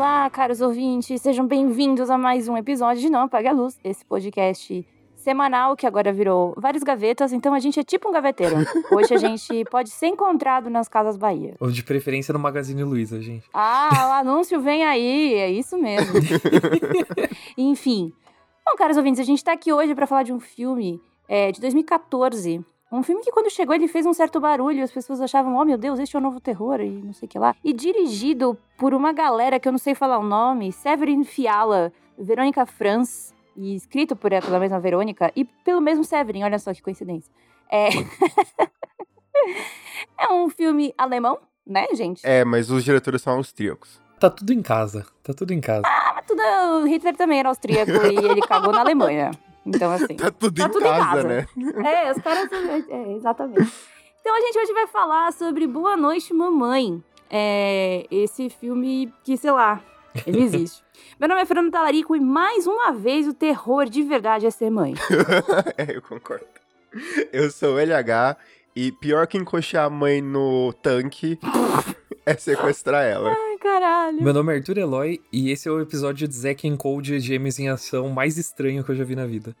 Olá, 0.00 0.30
caros 0.30 0.62
ouvintes, 0.62 1.20
sejam 1.20 1.46
bem-vindos 1.46 2.08
a 2.08 2.16
mais 2.16 2.48
um 2.48 2.56
episódio 2.56 3.02
de 3.02 3.10
Não 3.10 3.24
Apague 3.24 3.48
a 3.48 3.52
Luz, 3.52 3.78
esse 3.84 4.02
podcast 4.02 4.88
semanal 5.14 5.76
que 5.76 5.86
agora 5.86 6.10
virou 6.10 6.54
vários 6.56 6.82
gavetas, 6.82 7.34
então 7.34 7.52
a 7.52 7.58
gente 7.58 7.78
é 7.78 7.84
tipo 7.84 8.08
um 8.08 8.12
gaveteiro. 8.12 8.56
Hoje 8.90 9.12
a 9.12 9.18
gente 9.20 9.62
pode 9.66 9.90
ser 9.90 10.06
encontrado 10.06 10.70
nas 10.70 10.88
Casas 10.88 11.18
Bahia. 11.18 11.54
Ou 11.60 11.70
de 11.70 11.84
preferência 11.84 12.32
no 12.32 12.38
Magazine 12.38 12.82
Luiza, 12.82 13.20
gente. 13.20 13.46
Ah, 13.52 14.08
o 14.08 14.12
anúncio 14.26 14.58
vem 14.58 14.86
aí, 14.86 15.34
é 15.34 15.50
isso 15.50 15.76
mesmo. 15.76 16.18
Enfim. 17.58 18.10
Bom, 18.66 18.76
caros 18.78 18.96
ouvintes, 18.96 19.20
a 19.20 19.24
gente 19.24 19.44
tá 19.44 19.52
aqui 19.52 19.70
hoje 19.70 19.94
para 19.94 20.06
falar 20.06 20.22
de 20.22 20.32
um 20.32 20.40
filme 20.40 20.98
é, 21.28 21.52
de 21.52 21.60
2014. 21.60 22.64
Um 22.92 23.04
filme 23.04 23.22
que 23.22 23.30
quando 23.30 23.48
chegou 23.50 23.74
ele 23.74 23.86
fez 23.86 24.04
um 24.04 24.12
certo 24.12 24.40
barulho, 24.40 24.82
as 24.82 24.90
pessoas 24.90 25.20
achavam, 25.20 25.54
oh 25.54 25.64
meu 25.64 25.78
Deus, 25.78 26.00
este 26.00 26.16
é 26.16 26.18
o 26.18 26.22
novo 26.22 26.40
terror 26.40 26.80
e 26.80 26.90
não 26.90 27.12
sei 27.12 27.26
o 27.26 27.30
que 27.30 27.38
lá. 27.38 27.54
E 27.62 27.72
dirigido 27.72 28.58
por 28.76 28.92
uma 28.92 29.12
galera 29.12 29.60
que 29.60 29.68
eu 29.68 29.72
não 29.72 29.78
sei 29.78 29.94
falar 29.94 30.18
o 30.18 30.24
nome, 30.24 30.72
Severin 30.72 31.22
Fiala, 31.22 31.92
Verônica 32.18 32.66
Franz, 32.66 33.32
e 33.56 33.76
escrito 33.76 34.16
por, 34.16 34.30
pela 34.30 34.58
mesma 34.58 34.80
Verônica 34.80 35.30
e 35.36 35.44
pelo 35.44 35.80
mesmo 35.80 36.02
Severin, 36.02 36.42
olha 36.42 36.58
só 36.58 36.74
que 36.74 36.82
coincidência. 36.82 37.32
É, 37.70 37.90
é 40.18 40.32
um 40.32 40.48
filme 40.48 40.92
alemão, 40.98 41.38
né, 41.64 41.86
gente? 41.94 42.22
É, 42.24 42.44
mas 42.44 42.70
os 42.70 42.82
diretores 42.82 43.22
são 43.22 43.34
austríacos. 43.34 44.00
Tá 44.18 44.28
tudo 44.28 44.52
em 44.52 44.60
casa. 44.60 45.06
Tá 45.22 45.32
tudo 45.32 45.52
em 45.52 45.60
casa. 45.60 45.82
Ah, 45.86 46.12
mas 46.16 46.26
tudo. 46.26 46.42
O 46.82 46.86
Hitler 46.86 47.16
também 47.16 47.38
era 47.38 47.48
austríaco 47.48 47.90
e 47.90 48.16
ele 48.16 48.42
cagou 48.42 48.72
na 48.72 48.80
Alemanha. 48.80 49.30
Então, 49.64 49.92
assim. 49.92 50.16
Tá 50.16 50.30
tudo, 50.30 50.54
Tá 50.54 50.66
em, 50.66 50.70
tudo 50.70 50.84
em 50.84 50.88
casa, 50.88 51.04
casa. 51.04 51.28
né? 51.28 51.46
É, 51.84 52.12
os 52.12 52.18
caras. 52.22 52.48
É, 52.88 53.12
exatamente. 53.12 53.72
Então 54.20 54.36
a 54.36 54.40
gente 54.40 54.58
hoje 54.58 54.72
vai 54.72 54.86
falar 54.86 55.32
sobre 55.32 55.66
Boa 55.66 55.96
Noite, 55.96 56.32
Mamãe. 56.34 57.02
É, 57.30 58.06
esse 58.10 58.50
filme 58.50 59.12
que, 59.22 59.36
sei 59.36 59.50
lá, 59.52 59.80
ele 60.26 60.42
existe. 60.44 60.82
Meu 61.18 61.28
nome 61.28 61.40
é 61.42 61.44
Fernando 61.46 61.70
Talarico 61.70 62.16
e 62.16 62.20
mais 62.20 62.66
uma 62.66 62.92
vez 62.92 63.28
o 63.28 63.34
terror 63.34 63.86
de 63.86 64.02
verdade 64.02 64.46
é 64.46 64.50
ser 64.50 64.70
mãe. 64.70 64.94
é, 65.78 65.96
eu 65.96 66.02
concordo. 66.02 66.44
Eu 67.32 67.50
sou 67.50 67.74
o 67.74 67.78
LH 67.78 68.36
e 68.74 68.90
pior 68.92 69.26
que 69.26 69.38
encoxar 69.38 69.84
a 69.86 69.90
mãe 69.90 70.20
no 70.20 70.72
tanque 70.82 71.38
é 72.26 72.34
sequestrar 72.34 73.04
ela. 73.04 73.34
Caralho. 73.60 74.22
Meu 74.22 74.32
nome 74.32 74.52
é 74.52 74.56
Arthur 74.56 74.78
Eloy 74.78 75.20
e 75.32 75.50
esse 75.50 75.68
é 75.68 75.70
o 75.70 75.80
episódio 75.80 76.26
de 76.26 76.34
Zack 76.34 76.66
and 76.68 76.76
Code 76.76 77.20
Gêmeos 77.20 77.58
em 77.58 77.68
Ação 77.68 78.08
mais 78.08 78.38
estranho 78.38 78.82
que 78.82 78.90
eu 78.90 78.94
já 78.96 79.04
vi 79.04 79.14
na 79.14 79.26
vida. 79.26 79.54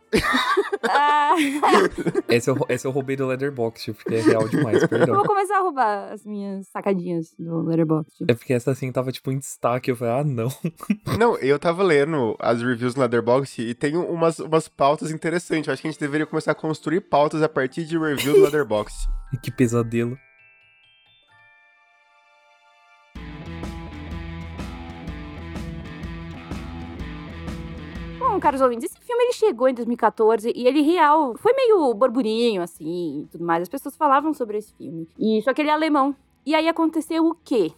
Ah, 0.88 1.34
Esse 2.28 2.50
eu, 2.50 2.56
esse 2.68 2.86
eu 2.86 2.90
roubei 2.90 3.14
do 3.14 3.26
Leatherbox, 3.26 3.86
porque 3.94 4.14
é 4.14 4.20
real 4.20 4.48
demais, 4.48 4.82
eu 4.82 4.88
perdão. 4.88 5.16
vou 5.16 5.24
começar 5.24 5.58
a 5.58 5.60
roubar 5.60 6.12
as 6.12 6.24
minhas 6.24 6.66
sacadinhas 6.68 7.34
do 7.38 7.62
Letterboxd. 7.62 8.24
É 8.28 8.34
porque 8.34 8.52
essa 8.52 8.70
assim 8.70 8.90
tava 8.90 9.12
tipo 9.12 9.30
em 9.30 9.38
destaque, 9.38 9.90
eu 9.90 9.96
falei, 9.96 10.14
ah 10.20 10.24
não. 10.24 10.48
Não, 11.18 11.36
eu 11.38 11.58
tava 11.58 11.82
lendo 11.82 12.34
as 12.38 12.62
reviews 12.62 12.94
no 12.94 13.00
Leatherbox 13.02 13.58
e 13.58 13.74
tem 13.74 13.96
umas, 13.96 14.38
umas 14.38 14.68
pautas 14.68 15.10
interessantes. 15.10 15.66
Eu 15.68 15.72
acho 15.74 15.82
que 15.82 15.88
a 15.88 15.90
gente 15.90 16.00
deveria 16.00 16.26
começar 16.26 16.52
a 16.52 16.54
construir 16.54 17.00
pautas 17.02 17.42
a 17.42 17.48
partir 17.48 17.84
de 17.84 17.98
review 17.98 18.32
do 18.32 18.40
Leatherbox. 18.42 19.08
Que 19.42 19.50
pesadelo. 19.50 20.16
Caros 28.40 28.60
ouvintes, 28.60 28.90
esse 28.90 29.00
filme 29.04 29.22
ele 29.24 29.32
chegou 29.32 29.68
em 29.68 29.74
2014 29.74 30.52
e 30.54 30.66
ele 30.66 30.80
real 30.82 31.34
foi 31.36 31.52
meio 31.52 31.92
burburinho 31.94 32.62
assim, 32.62 33.22
e 33.22 33.26
tudo 33.30 33.44
mais. 33.44 33.62
As 33.62 33.68
pessoas 33.68 33.96
falavam 33.96 34.32
sobre 34.34 34.58
esse 34.58 34.72
filme. 34.74 35.08
E 35.18 35.40
só 35.42 35.52
que 35.54 35.62
ele 35.62 35.70
é 35.70 35.72
alemão. 35.72 36.14
E 36.44 36.54
aí 36.54 36.68
aconteceu 36.68 37.26
o 37.26 37.34
quê? 37.34 37.72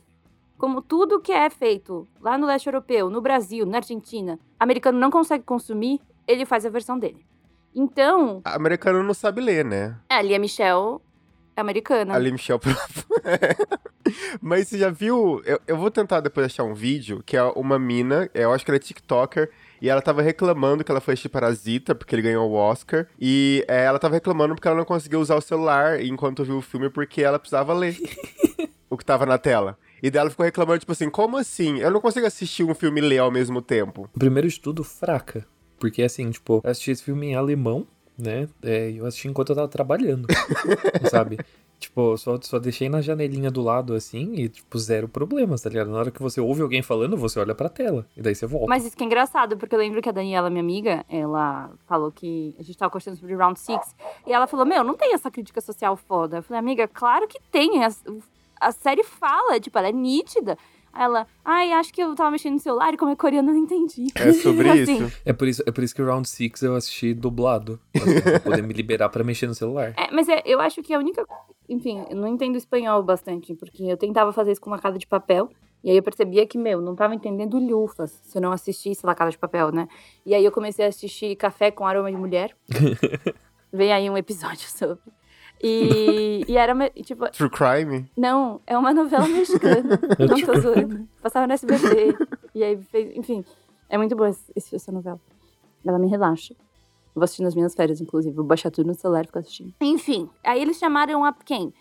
Como 0.57 0.81
tudo 0.81 1.21
que 1.21 1.33
é 1.33 1.51
feito 1.51 2.07
lá 2.21 2.39
no 2.39 2.47
leste 2.47 2.67
europeu, 2.69 3.11
no 3.11 3.21
Brasil, 3.21 3.67
na 3.67 3.79
Argentina, 3.79 4.39
americano 4.61 4.99
não 4.99 5.11
consegue 5.11 5.43
consumir, 5.45 6.01
ele 6.27 6.47
faz 6.47 6.65
a 6.65 6.71
versão 6.71 6.99
dele. 6.99 7.25
Então, 7.75 8.41
A 8.45 8.55
americana 8.55 9.03
não 9.03 9.15
sabe 9.15 9.41
ler, 9.41 9.65
né? 9.65 9.99
a 10.09 10.23
Lia 10.23 10.39
Michelle 10.39 10.99
é 11.57 11.61
americana. 11.61 12.15
A 12.15 12.19
Lee 12.19 12.31
Michelle. 12.33 12.61
Mas 14.41 14.69
você 14.69 14.79
já 14.79 14.91
viu? 14.91 15.41
Eu, 15.45 15.59
eu 15.67 15.77
vou 15.77 15.91
tentar 15.91 16.21
depois 16.21 16.47
achar 16.47 16.65
um 16.65 16.75
vídeo 16.75 17.23
que 17.25 17.37
é 17.37 17.43
uma 17.43 17.79
mina, 17.79 18.29
eu 18.35 18.53
acho 18.53 18.65
que 18.65 18.71
ela 18.71 18.77
é 18.77 18.81
TikToker. 18.81 19.51
E 19.83 19.89
ela 19.89 20.01
tava 20.01 20.23
reclamando 20.23 20.85
que 20.85 20.93
ela 20.93 21.01
foi 21.01 21.15
assistir 21.15 21.29
Parasita, 21.29 21.93
porque 21.93 22.15
ele 22.15 22.23
ganhou 22.23 22.49
o 22.49 22.55
Oscar. 22.55 23.09
E 23.21 23.65
é, 23.67 23.83
ela 23.83 23.99
tava 23.99 24.15
reclamando 24.15 24.55
porque 24.55 24.69
ela 24.69 24.77
não 24.77 24.85
conseguiu 24.85 25.21
usar 25.21 25.35
o 25.35 25.41
celular 25.41 26.01
enquanto 26.01 26.45
viu 26.45 26.59
o 26.59 26.63
filme, 26.63 26.89
porque 26.89 27.21
ela 27.21 27.37
precisava 27.37 27.75
ler 27.75 27.99
o 28.89 28.97
que 28.97 29.05
tava 29.05 29.27
na 29.27 29.39
tela. 29.39 29.77
E 30.01 30.09
daí 30.09 30.21
ela 30.21 30.31
ficou 30.31 30.45
reclamando, 30.45 30.79
tipo 30.79 30.93
assim, 30.93 31.11
como 31.11 31.37
assim? 31.37 31.81
Eu 31.81 31.91
não 31.91 32.01
consigo 32.01 32.25
assistir 32.25 32.63
um 32.63 32.77
filme 32.77 33.01
e 33.01 33.05
ler 33.05 33.19
ao 33.19 33.33
mesmo 33.33 33.61
tempo. 33.61 34.09
Primeiro 34.17 34.49
de 34.49 34.61
tudo, 34.61 34.85
fraca. 34.85 35.45
Porque 35.81 36.05
assim, 36.05 36.31
tipo, 36.31 36.61
eu 36.63 36.71
assisti 36.71 36.93
esse 36.93 37.03
filme 37.03 37.31
em 37.31 37.35
alemão, 37.35 37.85
né? 38.17 38.49
É, 38.63 38.93
eu 38.93 39.05
assisti 39.05 39.27
enquanto 39.27 39.51
eu 39.51 39.57
tava 39.57 39.69
trabalhando, 39.69 40.29
sabe? 41.11 41.41
Tipo, 41.83 42.17
só, 42.17 42.39
só 42.41 42.61
deixei 42.61 42.89
na 42.89 43.01
janelinha 43.01 43.51
do 43.51 43.61
lado 43.61 43.93
assim 43.95 44.35
e, 44.35 44.49
tipo, 44.49 44.79
zero 44.79 45.09
problemas, 45.09 45.63
tá 45.63 45.69
ligado? 45.69 45.91
Na 45.91 45.99
hora 45.99 46.11
que 46.13 46.23
você 46.23 46.41
ouve 46.41 46.63
alguém 46.63 46.81
falando, 46.81 47.17
você 47.17 47.41
olha 47.41 47.57
pra 47.57 47.69
tela. 47.69 48.07
E 48.17 48.23
daí 48.23 48.35
você 48.37 48.47
volta. 48.47 48.69
Mas 48.69 48.85
isso 48.87 48.97
que 48.97 49.03
é 49.03 49.07
engraçado, 49.07 49.57
porque 49.57 49.75
eu 49.75 49.79
lembro 49.81 50.01
que 50.01 50.09
a 50.09 50.13
Daniela, 50.13 50.49
minha 50.49 50.63
amiga, 50.63 51.05
ela 51.09 51.71
falou 51.89 52.13
que 52.13 52.55
a 52.59 52.63
gente 52.63 52.79
tava 52.79 52.89
conversando 52.91 53.17
sobre 53.17 53.35
Round 53.35 53.59
Six 53.59 53.97
e 54.27 54.33
ela 54.33 54.47
falou: 54.47 54.65
Meu, 54.65 54.85
não 54.85 54.95
tem 54.95 55.13
essa 55.13 55.29
crítica 55.31 55.61
social 55.61 55.97
foda. 55.97 56.37
Eu 56.37 56.43
falei, 56.45 56.61
amiga, 56.61 56.87
claro 56.87 57.27
que 57.27 57.41
tem. 57.51 57.85
A, 57.85 57.91
a 58.61 58.71
série 58.71 59.03
fala, 59.03 59.59
tipo, 59.59 59.77
ela 59.77 59.89
é 59.89 59.93
nítida. 59.93 60.57
Aí 60.93 61.05
ela, 61.05 61.27
ai, 61.45 61.73
acho 61.73 61.93
que 61.93 62.03
eu 62.03 62.15
tava 62.15 62.31
mexendo 62.31 62.53
no 62.53 62.61
celular 62.61 62.93
e 62.93 62.99
como 62.99 63.11
é 63.13 63.17
coreano 63.17 63.49
eu 63.51 63.55
não 63.55 63.63
entendi. 63.63 64.07
É 64.15 64.31
sobre 64.35 64.69
Assim. 64.71 65.05
isso. 65.07 65.13
É 65.25 65.33
por 65.33 65.49
isso, 65.49 65.63
é 65.67 65.71
por 65.73 65.83
isso 65.83 65.95
que 65.95 66.03
o 66.03 66.07
Round 66.07 66.29
6 66.29 66.63
eu 66.63 66.77
assisti 66.77 67.15
dublado. 67.15 67.81
assim, 67.97 68.21
pra 68.21 68.39
poder 68.41 68.63
me 68.63 68.75
liberar 68.75 69.09
pra 69.09 69.25
mexer 69.25 69.47
no 69.47 69.55
celular. 69.55 69.95
É, 69.97 70.11
mas 70.13 70.29
é, 70.29 70.43
eu 70.45 70.61
acho 70.61 70.83
que 70.83 70.93
a 70.93 70.99
única. 70.99 71.27
Enfim, 71.73 72.05
eu 72.11 72.17
não 72.17 72.29
entendo 72.29 72.57
espanhol 72.57 73.03
bastante, 73.03 73.55
porque 73.55 73.85
eu 73.85 73.97
tentava 73.97 74.33
fazer 74.33 74.53
isso 74.53 74.61
com 74.61 74.69
uma 74.71 74.79
casa 74.79 74.99
de 74.99 75.07
papel. 75.07 75.49
E 75.83 75.91
aí 75.91 75.97
eu 75.97 76.03
percebia 76.03 76.47
que, 76.47 76.57
meu, 76.59 76.81
não 76.81 76.95
tava 76.95 77.15
entendendo 77.15 77.59
lufas 77.59 78.11
se 78.23 78.39
eu 78.39 78.43
não 78.43 78.53
assistisse 78.53 79.05
La 79.05 79.15
Casa 79.17 79.33
de 79.33 79.39
Papel, 79.39 79.73
né? 79.73 79.89
E 80.25 80.33
aí 80.33 80.45
eu 80.45 80.53
comecei 80.53 80.85
a 80.85 80.89
assistir 80.89 81.35
Café 81.35 81.73
com 81.73 81.85
Aroma 81.85 82.09
de 82.11 82.17
Mulher. 82.17 82.55
Vem 83.73 83.93
aí 83.93 84.09
um 84.09 84.17
episódio 84.17 84.69
sobre. 84.69 85.01
E, 85.61 86.45
e 86.49 86.57
era, 86.57 86.73
uma- 86.75 86.91
tipo, 86.91 87.29
True 87.31 87.51
Crime? 87.51 88.09
não, 88.17 88.61
é 88.67 88.77
uma 88.79 88.93
novela 88.95 89.27
mexicana. 89.27 89.99
Eu 90.21 90.29
não 90.29 90.41
tô 90.41 90.61
zoando. 90.61 91.09
Passava 91.21 91.47
no 91.49 91.53
SBT. 91.53 92.17
E 92.55 92.63
aí 92.63 92.77
fez, 92.85 93.17
enfim, 93.17 93.45
é 93.89 93.97
muito 93.99 94.15
boa 94.15 94.29
esse- 94.55 94.77
essa 94.77 94.93
novela. 94.93 95.21
Ela 95.85 95.99
me 95.99 96.07
relaxa. 96.09 96.55
Vou 97.15 97.25
assistir 97.25 97.43
nas 97.43 97.55
minhas 97.55 97.75
férias, 97.75 98.01
inclusive. 98.01 98.35
Vou 98.35 98.45
baixar 98.45 98.71
tudo 98.71 98.87
no 98.87 98.95
celular 98.95 99.25
e 99.25 99.27
ficar 99.27 99.41
assistindo. 99.41 99.75
Enfim, 99.81 100.29
aí 100.45 100.61
eles 100.61 100.79
chamaram 100.79 101.25
a 101.25 101.33
quem? 101.33 101.73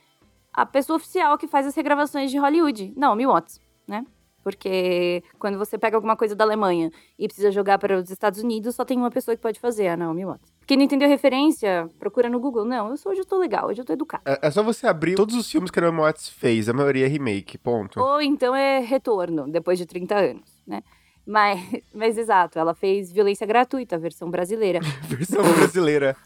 A 0.54 0.66
pessoa 0.66 0.98
oficial 0.98 1.38
que 1.38 1.48
faz 1.48 1.66
as 1.66 1.76
regravações 1.76 2.30
de 2.30 2.38
Hollywood. 2.38 2.94
Não, 2.98 3.16
Mil 3.16 3.30
Watts, 3.30 3.62
né? 3.88 4.06
Porque 4.44 5.24
quando 5.40 5.58
você 5.58 5.78
pega 5.78 5.96
alguma 5.96 6.18
coisa 6.18 6.36
da 6.36 6.44
Alemanha 6.44 6.92
e 7.18 7.28
precisa 7.28 7.52
jogar 7.52 7.78
para 7.78 7.98
os 7.98 8.10
Estados 8.10 8.42
Unidos, 8.42 8.76
só 8.76 8.84
tem 8.84 8.98
uma 8.98 9.12
pessoa 9.12 9.36
que 9.36 9.42
pode 9.42 9.60
fazer, 9.60 9.88
a 9.88 9.96
Naomi 9.96 10.26
Watts. 10.26 10.52
Quem 10.66 10.78
não 10.78 10.86
entendeu 10.86 11.08
a 11.08 11.12
referência, 11.12 11.90
procura 12.00 12.30
no 12.30 12.40
Google. 12.40 12.66
Não, 12.66 12.90
eu 12.90 12.98
sou, 12.98 13.12
hoje 13.12 13.22
eu 13.22 13.26
tô 13.26 13.38
legal, 13.38 13.68
hoje 13.68 13.82
eu 13.82 13.86
tô 13.86 13.94
educada. 13.94 14.24
É, 14.26 14.48
é 14.48 14.52
só 14.52 14.64
você 14.64 14.88
abrir 14.88 15.16
todos 15.16 15.36
os 15.36 15.50
filmes 15.50 15.70
que 15.70 15.80
a 15.80 15.82
Naomi 15.84 16.00
Watts 16.00 16.30
fez, 16.30 16.68
a 16.70 16.74
maioria 16.74 17.06
é 17.06 17.10
remake, 17.10 17.58
ponto. 17.58 18.00
Ou 18.00 18.22
então 18.22 18.56
é 18.56 18.80
retorno, 18.80 19.48
depois 19.50 19.78
de 19.78 19.86
30 19.86 20.16
anos, 20.16 20.50
né? 20.66 20.82
Mas, 21.32 21.62
mas 21.94 22.18
exato, 22.18 22.60
ela 22.60 22.74
fez 22.76 23.10
violência 23.10 23.48
gratuita, 23.48 23.96
a 23.96 24.00
versão 24.00 24.30
brasileira. 24.30 24.80
Versão 25.08 25.42
brasileira. 25.42 26.18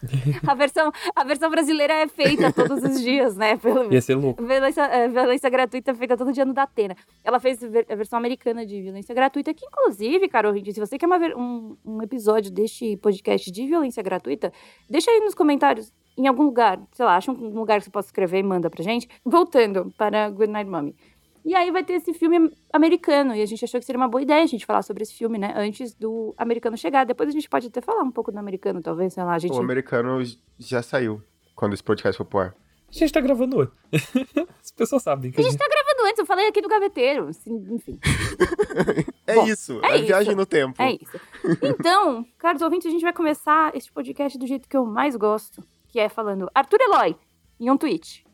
A 0.44 0.54
versão, 0.54 0.90
a 1.14 1.22
versão 1.22 1.48
brasileira 1.48 1.92
é 1.94 2.08
feita 2.08 2.52
todos 2.52 2.82
os 2.82 3.00
dias, 3.00 3.36
né? 3.36 3.56
Pelo, 3.56 3.92
Ia 3.92 4.00
ser 4.02 4.16
louco. 4.16 4.42
Violência, 4.44 4.82
é, 4.82 5.06
violência 5.06 5.48
gratuita 5.48 5.94
feita 5.94 6.16
todo 6.16 6.32
dia 6.32 6.44
no 6.44 6.52
Datena. 6.52 6.96
Ela 7.22 7.38
fez 7.38 7.62
a 7.62 7.94
versão 7.94 8.18
americana 8.18 8.66
de 8.66 8.82
violência 8.82 9.14
gratuita, 9.14 9.54
que 9.54 9.64
inclusive, 9.64 10.28
Carol 10.28 10.52
Rinde, 10.52 10.72
se 10.72 10.80
você 10.80 10.98
quer 10.98 11.06
uma 11.06 11.20
ver- 11.20 11.36
um, 11.36 11.76
um 11.84 12.02
episódio 12.02 12.50
deste 12.50 12.96
podcast 12.96 13.48
de 13.52 13.64
violência 13.66 14.02
gratuita, 14.02 14.52
deixa 14.90 15.08
aí 15.12 15.20
nos 15.20 15.34
comentários, 15.34 15.92
em 16.18 16.26
algum 16.26 16.42
lugar, 16.42 16.80
sei 16.92 17.04
lá, 17.04 17.16
acha 17.16 17.30
um 17.30 17.34
lugar 17.58 17.78
que 17.78 17.84
você 17.84 17.90
possa 17.90 18.08
escrever 18.08 18.38
e 18.38 18.42
manda 18.42 18.68
pra 18.68 18.82
gente. 18.82 19.06
Voltando 19.24 19.92
para 19.96 20.30
Good 20.30 20.50
Night 20.50 20.68
Mommy. 20.68 20.96
E 21.46 21.54
aí 21.54 21.70
vai 21.70 21.84
ter 21.84 21.92
esse 21.92 22.12
filme 22.12 22.50
americano, 22.72 23.32
e 23.32 23.40
a 23.40 23.46
gente 23.46 23.64
achou 23.64 23.78
que 23.78 23.86
seria 23.86 24.00
uma 24.00 24.08
boa 24.08 24.20
ideia 24.20 24.42
a 24.42 24.46
gente 24.46 24.66
falar 24.66 24.82
sobre 24.82 25.04
esse 25.04 25.14
filme, 25.14 25.38
né, 25.38 25.54
antes 25.56 25.94
do 25.94 26.34
americano 26.36 26.76
chegar. 26.76 27.06
Depois 27.06 27.28
a 27.28 27.32
gente 27.32 27.48
pode 27.48 27.68
até 27.68 27.80
falar 27.80 28.02
um 28.02 28.10
pouco 28.10 28.32
do 28.32 28.38
americano, 28.38 28.82
talvez, 28.82 29.12
sei 29.14 29.22
lá, 29.22 29.34
a 29.34 29.38
gente... 29.38 29.52
O 29.52 29.60
americano 29.60 30.20
já 30.58 30.82
saiu 30.82 31.22
quando 31.54 31.74
esse 31.74 31.84
podcast 31.84 32.18
for 32.18 32.24
pro 32.24 32.40
ar. 32.40 32.56
A 32.88 32.92
gente 32.92 33.12
tá 33.12 33.20
gravando 33.20 33.58
hoje. 33.58 33.70
As 34.60 34.72
pessoas 34.72 35.04
sabem 35.04 35.30
que 35.30 35.40
A 35.40 35.44
gente 35.44 35.56
tá 35.56 35.68
gravando 35.68 36.08
antes, 36.08 36.18
eu 36.18 36.26
falei 36.26 36.48
aqui 36.48 36.60
do 36.60 36.68
gaveteiro, 36.68 37.28
assim, 37.28 37.64
enfim. 37.70 37.98
É 39.28 39.34
Bom, 39.34 39.46
isso, 39.46 39.80
é 39.82 39.94
a 39.94 39.98
viagem 39.98 40.28
isso. 40.28 40.36
no 40.36 40.46
tempo. 40.46 40.80
É 40.80 40.92
isso. 40.92 41.20
Então, 41.60 42.24
caros 42.38 42.62
ouvintes, 42.62 42.86
a 42.86 42.90
gente 42.90 43.02
vai 43.02 43.12
começar 43.12 43.74
este 43.74 43.90
podcast 43.90 44.38
do 44.38 44.46
jeito 44.46 44.68
que 44.68 44.76
eu 44.76 44.86
mais 44.86 45.16
gosto, 45.16 45.64
que 45.88 45.98
é 45.98 46.08
falando 46.08 46.48
Arthur 46.54 46.80
Eloy, 46.80 47.16
em 47.58 47.68
um 47.68 47.76
tweet. 47.76 48.24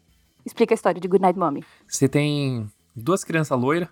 Explica 0.45 0.75
a 0.75 0.77
história 0.77 1.01
de 1.01 1.09
Goodnight 1.09 1.39
Mommy. 1.39 1.65
Você 1.89 2.07
tem 2.09 2.71
duas 2.95 3.25
crianças 3.25 3.59
loiras, 3.59 3.89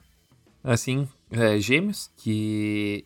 assim, 0.62 1.08
é, 1.31 1.58
gêmeos, 1.58 2.11
que 2.17 3.05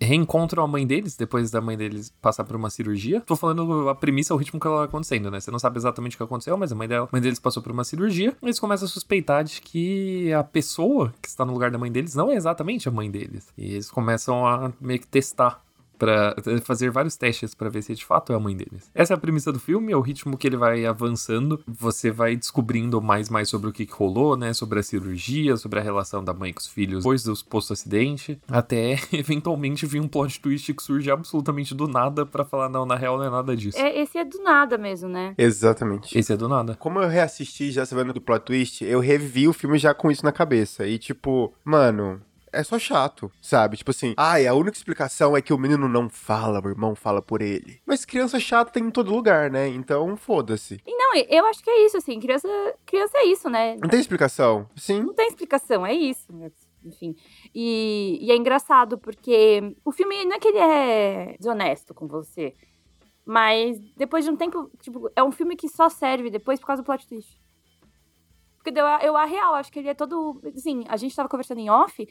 reencontram 0.00 0.62
a 0.62 0.66
mãe 0.66 0.86
deles 0.86 1.16
depois 1.16 1.50
da 1.50 1.60
mãe 1.60 1.76
deles 1.76 2.12
passar 2.20 2.44
por 2.44 2.56
uma 2.56 2.70
cirurgia. 2.70 3.20
Tô 3.20 3.34
falando 3.34 3.88
a 3.88 3.94
premissa, 3.94 4.34
o 4.34 4.36
ritmo 4.36 4.60
que 4.60 4.66
ela 4.66 4.78
tá 4.78 4.84
acontecendo, 4.84 5.30
né? 5.30 5.40
Você 5.40 5.50
não 5.50 5.58
sabe 5.58 5.78
exatamente 5.78 6.14
o 6.14 6.18
que 6.18 6.22
aconteceu, 6.22 6.56
mas 6.56 6.70
a 6.70 6.74
mãe, 6.74 6.88
dela, 6.88 7.06
a 7.06 7.08
mãe 7.10 7.22
deles 7.22 7.38
passou 7.38 7.62
por 7.62 7.72
uma 7.72 7.84
cirurgia. 7.84 8.36
Eles 8.42 8.60
começam 8.60 8.86
a 8.86 8.88
suspeitar 8.88 9.44
de 9.44 9.60
que 9.60 10.32
a 10.32 10.44
pessoa 10.44 11.14
que 11.20 11.28
está 11.28 11.44
no 11.44 11.52
lugar 11.52 11.70
da 11.70 11.78
mãe 11.78 11.90
deles 11.90 12.14
não 12.14 12.30
é 12.30 12.34
exatamente 12.34 12.88
a 12.88 12.92
mãe 12.92 13.10
deles. 13.10 13.48
E 13.56 13.72
eles 13.72 13.90
começam 13.90 14.46
a 14.46 14.72
meio 14.80 15.00
que 15.00 15.06
testar 15.06 15.64
para 15.98 16.34
fazer 16.62 16.90
vários 16.90 17.16
testes 17.16 17.54
para 17.54 17.68
ver 17.68 17.82
se 17.82 17.94
de 17.94 18.04
fato 18.04 18.32
é 18.32 18.36
a 18.36 18.40
mãe 18.40 18.56
deles. 18.56 18.90
Essa 18.94 19.14
é 19.14 19.16
a 19.16 19.18
premissa 19.18 19.52
do 19.52 19.58
filme, 19.58 19.92
é 19.92 19.96
o 19.96 20.00
ritmo 20.00 20.36
que 20.36 20.46
ele 20.46 20.56
vai 20.56 20.84
avançando, 20.84 21.62
você 21.66 22.10
vai 22.10 22.36
descobrindo 22.36 23.00
mais 23.00 23.28
mais 23.28 23.48
sobre 23.48 23.70
o 23.70 23.72
que, 23.72 23.86
que 23.86 23.92
rolou, 23.92 24.36
né, 24.36 24.52
sobre 24.52 24.78
a 24.78 24.82
cirurgia, 24.82 25.56
sobre 25.56 25.78
a 25.78 25.82
relação 25.82 26.22
da 26.22 26.34
mãe 26.34 26.52
com 26.52 26.60
os 26.60 26.66
filhos 26.66 27.02
depois 27.02 27.22
do 27.22 27.34
posto 27.44 27.72
acidente, 27.72 28.38
até 28.48 28.98
eventualmente 29.12 29.86
vir 29.86 30.00
um 30.00 30.08
plot 30.08 30.40
twist 30.40 30.72
que 30.74 30.82
surge 30.82 31.10
absolutamente 31.10 31.74
do 31.74 31.86
nada 31.86 32.26
para 32.26 32.44
falar 32.44 32.68
não, 32.68 32.84
na 32.84 32.96
real 32.96 33.16
não 33.18 33.24
é 33.24 33.30
nada 33.30 33.56
disso. 33.56 33.78
É, 33.78 34.00
esse 34.00 34.18
é 34.18 34.24
do 34.24 34.42
nada 34.42 34.76
mesmo, 34.76 35.08
né? 35.08 35.34
Exatamente. 35.38 36.18
Esse 36.18 36.32
é 36.32 36.36
do 36.36 36.48
nada. 36.48 36.74
Como 36.74 37.00
eu 37.00 37.08
reassisti 37.08 37.70
já 37.70 37.86
sabendo 37.86 38.12
do 38.12 38.20
plot 38.20 38.44
twist, 38.44 38.84
eu 38.84 39.00
revi 39.00 39.46
o 39.48 39.52
filme 39.52 39.78
já 39.78 39.94
com 39.94 40.10
isso 40.10 40.24
na 40.24 40.32
cabeça. 40.32 40.86
E 40.86 40.98
tipo, 40.98 41.54
mano, 41.64 42.20
é 42.52 42.62
só 42.62 42.78
chato, 42.78 43.30
sabe? 43.40 43.76
Tipo 43.76 43.90
assim, 43.90 44.14
ai, 44.16 44.46
a 44.46 44.54
única 44.54 44.76
explicação 44.76 45.36
é 45.36 45.42
que 45.42 45.52
o 45.52 45.58
menino 45.58 45.88
não 45.88 46.08
fala, 46.08 46.60
o 46.64 46.68
irmão 46.68 46.94
fala 46.94 47.20
por 47.20 47.42
ele. 47.42 47.80
Mas 47.86 48.04
criança 48.04 48.38
chata 48.40 48.70
tem 48.70 48.84
em 48.84 48.90
todo 48.90 49.14
lugar, 49.14 49.50
né? 49.50 49.68
Então, 49.68 50.16
foda-se. 50.16 50.80
E 50.86 50.96
não, 50.96 51.14
eu 51.16 51.46
acho 51.46 51.62
que 51.62 51.70
é 51.70 51.84
isso, 51.86 51.96
assim, 51.96 52.18
criança, 52.20 52.48
criança 52.84 53.18
é 53.18 53.26
isso, 53.26 53.48
né? 53.50 53.76
Não 53.80 53.88
tem 53.88 54.00
explicação? 54.00 54.68
Sim. 54.76 55.02
Não 55.02 55.14
tem 55.14 55.28
explicação, 55.28 55.84
é 55.86 55.92
isso. 55.92 56.32
né? 56.32 56.50
Enfim. 56.84 57.16
E, 57.54 58.18
e 58.20 58.30
é 58.30 58.36
engraçado 58.36 58.96
porque 58.96 59.74
o 59.84 59.90
filme 59.90 60.24
não 60.24 60.36
é 60.36 60.38
que 60.38 60.48
ele 60.48 60.58
é 60.58 61.36
desonesto 61.38 61.92
com 61.92 62.06
você. 62.06 62.54
Mas 63.24 63.80
depois 63.96 64.24
de 64.24 64.30
um 64.30 64.36
tempo, 64.36 64.70
tipo, 64.80 65.10
é 65.16 65.22
um 65.22 65.32
filme 65.32 65.56
que 65.56 65.68
só 65.68 65.88
serve 65.88 66.30
depois 66.30 66.60
por 66.60 66.66
causa 66.68 66.82
do 66.82 66.86
plot 66.86 67.08
twist. 67.08 67.40
Porque 68.56 68.70
deu 68.70 68.86
a, 68.86 69.00
eu, 69.02 69.16
a 69.16 69.24
real, 69.24 69.54
acho 69.54 69.70
que 69.70 69.80
ele 69.80 69.88
é 69.88 69.94
todo. 69.94 70.40
Assim, 70.56 70.84
a 70.88 70.96
gente 70.96 71.14
tava 71.14 71.28
conversando 71.28 71.58
em 71.58 71.68
off. 71.70 72.06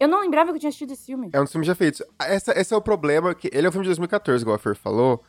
Eu 0.00 0.08
não 0.08 0.22
lembrava 0.22 0.50
que 0.50 0.56
eu 0.56 0.60
tinha 0.60 0.70
assistido 0.70 0.92
esse 0.92 1.04
filme. 1.04 1.28
É 1.30 1.38
um 1.38 1.44
dos 1.44 1.52
filmes 1.52 1.66
já 1.66 1.74
feitos. 1.74 2.02
Essa, 2.18 2.58
esse 2.58 2.72
é 2.72 2.76
o 2.76 2.80
problema, 2.80 3.34
que 3.34 3.50
ele 3.52 3.66
é 3.66 3.68
um 3.68 3.72
filme 3.72 3.84
de 3.84 3.90
2014, 3.90 4.42
igual 4.42 4.56
a 4.56 4.58
Fer 4.58 4.74
falou. 4.74 5.22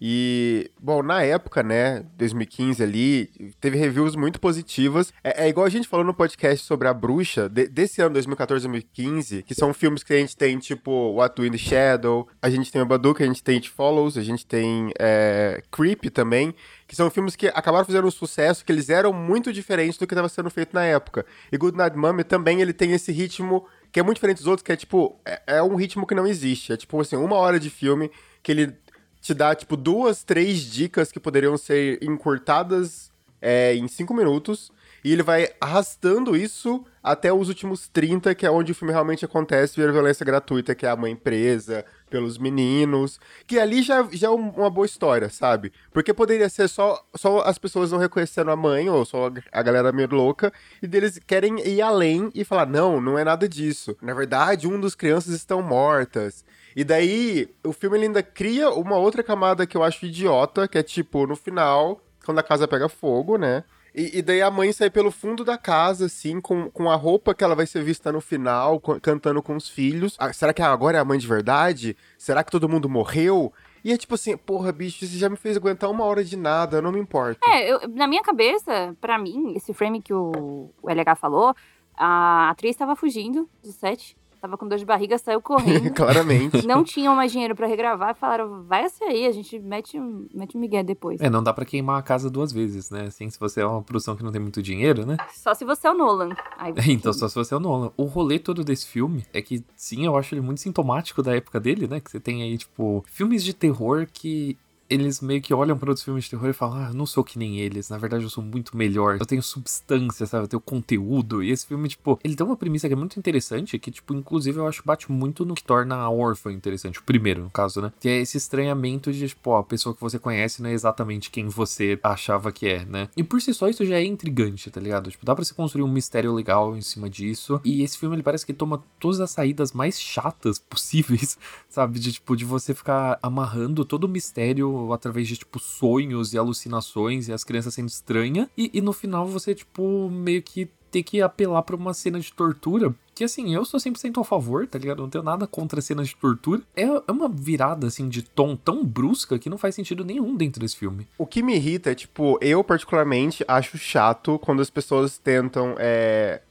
E, 0.00 0.70
bom, 0.80 1.02
na 1.02 1.22
época, 1.22 1.60
né, 1.60 2.04
2015 2.16 2.80
ali, 2.82 3.26
teve 3.60 3.76
reviews 3.76 4.14
muito 4.14 4.40
positivas. 4.40 5.12
É, 5.24 5.44
é 5.44 5.48
igual 5.48 5.66
a 5.66 5.70
gente 5.70 5.88
falou 5.88 6.06
no 6.06 6.14
podcast 6.14 6.64
sobre 6.64 6.86
A 6.86 6.94
Bruxa, 6.94 7.48
de, 7.48 7.66
desse 7.66 8.00
ano, 8.00 8.14
2014-2015, 8.16 9.42
que 9.42 9.56
são 9.56 9.74
filmes 9.74 10.04
que 10.04 10.12
a 10.12 10.16
gente 10.16 10.36
tem, 10.36 10.56
tipo, 10.58 11.14
What 11.14 11.42
in 11.44 11.50
the 11.50 11.58
Shadow, 11.58 12.28
a 12.40 12.48
gente 12.48 12.70
tem 12.70 12.80
o 12.80 12.86
Baduka, 12.86 13.24
a 13.24 13.26
gente 13.26 13.42
tem 13.42 13.56
It 13.56 13.68
Follows, 13.68 14.16
a 14.16 14.22
gente 14.22 14.46
tem 14.46 14.92
é, 15.00 15.62
Creep 15.72 16.04
também, 16.10 16.54
que 16.86 16.94
são 16.94 17.10
filmes 17.10 17.34
que 17.34 17.48
acabaram 17.48 17.84
fazendo 17.84 18.06
um 18.06 18.10
sucesso, 18.10 18.64
que 18.64 18.70
eles 18.70 18.88
eram 18.88 19.12
muito 19.12 19.52
diferentes 19.52 19.98
do 19.98 20.06
que 20.06 20.14
estava 20.14 20.28
sendo 20.28 20.48
feito 20.48 20.74
na 20.74 20.84
época. 20.84 21.26
E 21.50 21.58
Good 21.58 21.76
Night 21.76 21.96
Mommy 21.96 22.22
também, 22.22 22.60
ele 22.60 22.72
tem 22.72 22.92
esse 22.92 23.10
ritmo 23.10 23.66
que 23.92 24.00
é 24.00 24.02
muito 24.02 24.16
diferente 24.16 24.38
dos 24.38 24.46
outros, 24.46 24.64
que 24.64 24.72
é, 24.72 24.76
tipo, 24.76 25.18
é, 25.24 25.42
é 25.46 25.62
um 25.62 25.74
ritmo 25.74 26.06
que 26.06 26.14
não 26.14 26.26
existe. 26.26 26.72
É, 26.72 26.76
tipo, 26.76 27.00
assim, 27.00 27.16
uma 27.16 27.36
hora 27.36 27.58
de 27.58 27.70
filme 27.70 28.10
que 28.42 28.52
ele 28.52 28.76
te 29.20 29.34
dá, 29.34 29.54
tipo, 29.54 29.76
duas, 29.76 30.22
três 30.22 30.60
dicas 30.60 31.10
que 31.10 31.20
poderiam 31.20 31.56
ser 31.56 32.02
encurtadas 32.02 33.10
é, 33.40 33.74
em 33.74 33.88
cinco 33.88 34.14
minutos. 34.14 34.70
E 35.04 35.12
ele 35.12 35.22
vai 35.22 35.48
arrastando 35.60 36.36
isso 36.36 36.84
até 37.02 37.32
os 37.32 37.48
últimos 37.48 37.88
30, 37.88 38.34
que 38.34 38.44
é 38.44 38.50
onde 38.50 38.72
o 38.72 38.74
filme 38.74 38.92
realmente 38.92 39.24
acontece, 39.24 39.80
a 39.80 39.92
violência 39.92 40.26
gratuita, 40.26 40.74
que 40.74 40.84
é 40.84 40.90
a 40.90 40.96
mãe 40.96 41.14
presa 41.14 41.84
pelos 42.08 42.38
meninos. 42.38 43.20
Que 43.46 43.58
ali 43.58 43.82
já, 43.82 44.06
já 44.12 44.28
é 44.28 44.30
uma 44.30 44.70
boa 44.70 44.86
história, 44.86 45.28
sabe? 45.28 45.72
Porque 45.92 46.12
poderia 46.12 46.48
ser 46.48 46.68
só, 46.68 47.04
só 47.14 47.40
as 47.42 47.58
pessoas 47.58 47.92
não 47.92 47.98
reconhecendo 47.98 48.50
a 48.50 48.56
mãe, 48.56 48.88
ou 48.88 49.04
só 49.04 49.30
a 49.52 49.62
galera 49.62 49.92
meio 49.92 50.08
louca, 50.10 50.52
e 50.82 50.86
deles 50.86 51.20
querem 51.26 51.60
ir 51.66 51.80
além 51.80 52.30
e 52.34 52.44
falar: 52.44 52.66
não, 52.66 53.00
não 53.00 53.18
é 53.18 53.24
nada 53.24 53.48
disso. 53.48 53.96
Na 54.02 54.14
verdade, 54.14 54.66
um 54.66 54.80
dos 54.80 54.94
crianças 54.94 55.34
estão 55.34 55.62
mortas. 55.62 56.44
E 56.74 56.84
daí, 56.84 57.48
o 57.64 57.72
filme 57.72 57.98
ainda 57.98 58.22
cria 58.22 58.70
uma 58.70 58.96
outra 58.96 59.22
camada 59.22 59.66
que 59.66 59.76
eu 59.76 59.82
acho 59.82 60.06
idiota, 60.06 60.68
que 60.68 60.78
é 60.78 60.82
tipo, 60.82 61.26
no 61.26 61.34
final, 61.34 62.00
quando 62.24 62.38
a 62.38 62.42
casa 62.42 62.68
pega 62.68 62.88
fogo, 62.88 63.36
né? 63.36 63.64
E, 63.94 64.18
e, 64.18 64.22
daí 64.22 64.42
a 64.42 64.50
mãe 64.50 64.72
sai 64.72 64.90
pelo 64.90 65.10
fundo 65.10 65.44
da 65.44 65.56
casa, 65.56 66.06
assim, 66.06 66.40
com, 66.40 66.70
com 66.70 66.90
a 66.90 66.94
roupa 66.94 67.34
que 67.34 67.42
ela 67.42 67.54
vai 67.54 67.66
ser 67.66 67.82
vista 67.82 68.12
no 68.12 68.20
final, 68.20 68.78
com, 68.80 68.98
cantando 69.00 69.42
com 69.42 69.56
os 69.56 69.68
filhos. 69.68 70.14
Ah, 70.18 70.32
será 70.32 70.52
que 70.52 70.62
agora 70.62 70.98
é 70.98 71.00
a 71.00 71.04
mãe 71.04 71.18
de 71.18 71.26
verdade? 71.26 71.96
Será 72.16 72.44
que 72.44 72.50
todo 72.50 72.68
mundo 72.68 72.88
morreu? 72.88 73.52
E 73.84 73.92
é 73.92 73.96
tipo 73.96 74.14
assim, 74.14 74.36
porra, 74.36 74.72
bicho, 74.72 75.06
você 75.06 75.18
já 75.18 75.28
me 75.28 75.36
fez 75.36 75.56
aguentar 75.56 75.90
uma 75.90 76.04
hora 76.04 76.24
de 76.24 76.36
nada, 76.36 76.82
não 76.82 76.92
me 76.92 77.00
importa. 77.00 77.40
É, 77.48 77.72
eu, 77.72 77.88
na 77.88 78.06
minha 78.06 78.22
cabeça, 78.22 78.94
para 79.00 79.18
mim, 79.18 79.54
esse 79.56 79.72
frame 79.72 80.02
que 80.02 80.12
o, 80.12 80.70
o 80.82 80.90
LH 80.90 81.16
falou, 81.16 81.54
a 81.96 82.50
atriz 82.50 82.72
estava 82.72 82.94
fugindo 82.94 83.48
do 83.62 83.72
set. 83.72 84.16
Tava 84.40 84.56
com 84.56 84.68
dor 84.68 84.78
de 84.78 84.84
barriga, 84.84 85.18
saiu 85.18 85.40
correndo. 85.42 85.92
Claramente. 85.92 86.66
Não 86.66 86.84
tinham 86.84 87.14
mais 87.14 87.32
dinheiro 87.32 87.54
para 87.54 87.66
regravar. 87.66 88.14
Falaram, 88.14 88.64
vai 88.64 88.86
aí, 89.02 89.26
a 89.26 89.32
gente 89.32 89.58
mete, 89.58 89.98
mete 90.34 90.56
um 90.56 90.60
migué 90.60 90.82
depois. 90.82 91.20
É, 91.20 91.28
não 91.28 91.42
dá 91.42 91.52
para 91.52 91.64
queimar 91.64 91.98
a 91.98 92.02
casa 92.02 92.30
duas 92.30 92.52
vezes, 92.52 92.90
né? 92.90 93.06
Assim, 93.06 93.28
se 93.28 93.38
você 93.38 93.60
é 93.60 93.66
uma 93.66 93.82
produção 93.82 94.16
que 94.16 94.22
não 94.22 94.32
tem 94.32 94.40
muito 94.40 94.62
dinheiro, 94.62 95.04
né? 95.04 95.16
Só 95.32 95.54
se 95.54 95.64
você 95.64 95.86
é 95.86 95.90
o 95.90 95.94
Nolan. 95.94 96.30
Aí, 96.56 96.72
então, 96.88 97.12
só 97.12 97.28
se 97.28 97.34
você 97.34 97.54
é 97.54 97.56
o 97.56 97.60
Nolan. 97.60 97.90
O 97.96 98.04
rolê 98.04 98.38
todo 98.38 98.64
desse 98.64 98.86
filme 98.86 99.24
é 99.32 99.42
que, 99.42 99.64
sim, 99.76 100.06
eu 100.06 100.16
acho 100.16 100.34
ele 100.34 100.40
muito 100.40 100.60
sintomático 100.60 101.22
da 101.22 101.34
época 101.34 101.58
dele, 101.60 101.86
né? 101.86 102.00
Que 102.00 102.10
você 102.10 102.20
tem 102.20 102.42
aí, 102.42 102.56
tipo, 102.56 103.04
filmes 103.06 103.44
de 103.44 103.52
terror 103.52 104.06
que 104.12 104.56
eles 104.90 105.20
meio 105.20 105.42
que 105.42 105.52
olham 105.52 105.76
para 105.76 105.90
outros 105.90 106.04
filmes 106.04 106.24
de 106.24 106.30
terror 106.30 106.48
e 106.48 106.52
falam: 106.52 106.78
Ah, 106.78 106.92
não 106.92 107.06
sou 107.06 107.22
que 107.22 107.38
nem 107.38 107.60
eles, 107.60 107.88
na 107.88 107.98
verdade 107.98 108.24
eu 108.24 108.30
sou 108.30 108.42
muito 108.42 108.76
melhor, 108.76 109.18
eu 109.20 109.26
tenho 109.26 109.42
substância, 109.42 110.26
sabe? 110.26 110.44
Eu 110.44 110.48
tenho 110.48 110.60
conteúdo. 110.60 111.42
E 111.42 111.50
esse 111.50 111.66
filme, 111.66 111.88
tipo, 111.88 112.18
ele 112.24 112.34
tem 112.34 112.46
uma 112.46 112.56
premissa 112.56 112.88
que 112.88 112.94
é 112.94 112.96
muito 112.96 113.18
interessante, 113.18 113.78
que, 113.78 113.90
tipo, 113.90 114.14
inclusive 114.14 114.58
eu 114.58 114.66
acho 114.66 114.82
bate 114.84 115.10
muito 115.10 115.44
no 115.44 115.54
que 115.54 115.62
torna 115.62 115.96
a 115.96 116.10
órfã 116.10 116.52
interessante, 116.52 116.98
o 116.98 117.02
primeiro, 117.02 117.42
no 117.42 117.50
caso, 117.50 117.80
né? 117.80 117.92
Que 118.00 118.08
é 118.08 118.20
esse 118.20 118.36
estranhamento 118.36 119.12
de, 119.12 119.28
tipo, 119.28 119.54
a 119.54 119.62
pessoa 119.62 119.94
que 119.94 120.00
você 120.00 120.18
conhece 120.18 120.62
não 120.62 120.70
é 120.70 120.72
exatamente 120.72 121.30
quem 121.30 121.48
você 121.48 121.98
achava 122.02 122.50
que 122.50 122.66
é, 122.66 122.84
né? 122.84 123.08
E 123.16 123.22
por 123.22 123.40
si 123.40 123.52
só 123.52 123.68
isso 123.68 123.84
já 123.84 123.96
é 123.96 124.04
intrigante, 124.04 124.70
tá 124.70 124.80
ligado? 124.80 125.10
Tipo, 125.10 125.26
dá 125.26 125.34
pra 125.34 125.44
você 125.44 125.54
construir 125.54 125.82
um 125.82 125.92
mistério 125.92 126.32
legal 126.32 126.76
em 126.76 126.80
cima 126.80 127.10
disso. 127.10 127.60
E 127.64 127.82
esse 127.82 127.98
filme, 127.98 128.16
ele 128.16 128.22
parece 128.22 128.46
que 128.46 128.52
toma 128.52 128.82
todas 128.98 129.20
as 129.20 129.30
saídas 129.30 129.72
mais 129.72 130.00
chatas 130.00 130.58
possíveis, 130.58 131.38
sabe? 131.68 131.98
De, 131.98 132.12
tipo, 132.12 132.36
de 132.36 132.44
você 132.44 132.74
ficar 132.74 133.18
amarrando 133.22 133.84
todo 133.84 134.04
o 134.04 134.08
mistério 134.08 134.77
através 134.92 135.28
de, 135.28 135.36
tipo, 135.36 135.58
sonhos 135.58 136.32
e 136.32 136.38
alucinações 136.38 137.28
e 137.28 137.32
as 137.32 137.44
crianças 137.44 137.74
sendo 137.74 137.88
estranhas. 137.88 138.48
E, 138.56 138.70
e 138.74 138.80
no 138.80 138.92
final 138.92 139.26
você, 139.26 139.54
tipo, 139.54 140.08
meio 140.10 140.42
que 140.42 140.68
ter 140.90 141.02
que 141.02 141.20
apelar 141.20 141.62
pra 141.62 141.76
uma 141.76 141.94
cena 141.94 142.18
de 142.18 142.32
tortura. 142.32 142.94
Que 143.14 143.24
assim, 143.24 143.54
eu 143.54 143.64
sou 143.64 143.80
100% 143.80 144.20
a 144.20 144.24
favor, 144.24 144.66
tá 144.66 144.78
ligado? 144.78 145.02
Não 145.02 145.10
tenho 145.10 145.24
nada 145.24 145.46
contra 145.46 145.80
cenas 145.80 146.08
de 146.08 146.16
tortura. 146.16 146.62
É, 146.76 146.84
é 146.84 147.12
uma 147.12 147.28
virada, 147.28 147.86
assim, 147.86 148.08
de 148.08 148.22
tom 148.22 148.56
tão 148.56 148.84
brusca 148.84 149.38
que 149.38 149.50
não 149.50 149.58
faz 149.58 149.74
sentido 149.74 150.04
nenhum 150.04 150.36
dentro 150.36 150.60
desse 150.60 150.76
filme. 150.76 151.06
O 151.18 151.26
que 151.26 151.42
me 151.42 151.54
irrita 151.56 151.90
é, 151.90 151.94
tipo, 151.94 152.38
eu 152.40 152.62
particularmente 152.62 153.44
acho 153.48 153.76
chato 153.76 154.38
quando 154.38 154.62
as 154.62 154.70
pessoas 154.70 155.18
tentam 155.18 155.74
é, 155.78 156.42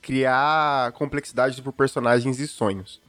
criar 0.00 0.92
complexidade 0.92 1.60
por 1.60 1.72
personagens 1.72 2.38
e 2.38 2.46
sonhos. 2.46 3.00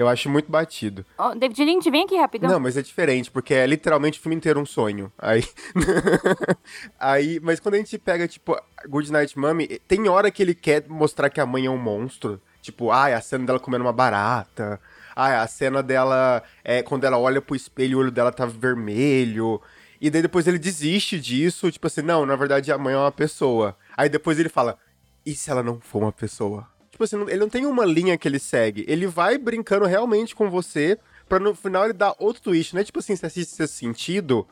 Eu 0.00 0.08
acho 0.08 0.30
muito 0.30 0.50
batido. 0.50 1.04
Oh, 1.18 1.34
David 1.34 1.62
Lynch, 1.62 1.90
vem 1.90 2.04
aqui 2.04 2.16
rapidão. 2.16 2.48
Não, 2.48 2.58
mas 2.58 2.74
é 2.74 2.80
diferente, 2.80 3.30
porque 3.30 3.52
é 3.52 3.66
literalmente 3.66 4.18
o 4.18 4.22
filme 4.22 4.34
inteiro 4.34 4.58
um 4.58 4.64
sonho. 4.64 5.12
Aí. 5.18 5.44
aí, 6.98 7.38
mas 7.42 7.60
quando 7.60 7.74
a 7.74 7.76
gente 7.76 7.98
pega, 7.98 8.26
tipo, 8.26 8.58
Good 8.88 9.12
Night 9.12 9.38
Mommy, 9.38 9.78
tem 9.86 10.08
hora 10.08 10.30
que 10.30 10.42
ele 10.42 10.54
quer 10.54 10.88
mostrar 10.88 11.28
que 11.28 11.38
a 11.38 11.44
mãe 11.44 11.66
é 11.66 11.70
um 11.70 11.76
monstro. 11.76 12.40
Tipo, 12.62 12.90
ai, 12.90 13.12
ah, 13.12 13.18
a 13.18 13.20
cena 13.20 13.44
dela 13.44 13.60
comendo 13.60 13.84
uma 13.84 13.92
barata. 13.92 14.80
Ah, 15.14 15.42
a 15.42 15.46
cena 15.46 15.82
dela 15.82 16.42
é 16.64 16.82
quando 16.82 17.04
ela 17.04 17.18
olha 17.18 17.42
pro 17.42 17.54
espelho 17.54 17.92
e 17.92 17.96
o 17.96 17.98
olho 17.98 18.10
dela 18.10 18.32
tá 18.32 18.46
vermelho. 18.46 19.60
E 20.00 20.08
daí 20.08 20.22
depois 20.22 20.46
ele 20.46 20.58
desiste 20.58 21.20
disso, 21.20 21.70
tipo 21.70 21.86
assim, 21.86 22.00
não, 22.00 22.24
na 22.24 22.36
verdade 22.36 22.72
a 22.72 22.78
mãe 22.78 22.94
é 22.94 22.96
uma 22.96 23.12
pessoa. 23.12 23.76
Aí 23.94 24.08
depois 24.08 24.38
ele 24.38 24.48
fala, 24.48 24.78
e 25.26 25.34
se 25.34 25.50
ela 25.50 25.62
não 25.62 25.78
for 25.78 26.02
uma 26.02 26.12
pessoa? 26.12 26.66
Tipo 27.00 27.04
assim, 27.04 27.30
ele 27.30 27.40
não 27.40 27.48
tem 27.48 27.64
uma 27.64 27.86
linha 27.86 28.18
que 28.18 28.28
ele 28.28 28.38
segue. 28.38 28.84
Ele 28.86 29.06
vai 29.06 29.38
brincando 29.38 29.86
realmente 29.86 30.34
com 30.34 30.50
você, 30.50 30.98
pra 31.28 31.38
no 31.40 31.54
final 31.54 31.84
ele 31.84 31.92
dar 31.94 32.14
outro 32.18 32.42
twist. 32.42 32.74
Não 32.74 32.80
é 32.80 32.84
tipo 32.84 32.98
assim, 32.98 33.16
você 33.16 33.26
assiste 33.26 33.54
seu 33.54 33.66
sentido 33.66 34.46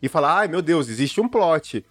e 0.00 0.08
fala, 0.08 0.38
ai 0.38 0.48
meu 0.48 0.60
Deus, 0.60 0.88
existe 0.88 1.20
um 1.20 1.28
plot. 1.28 1.84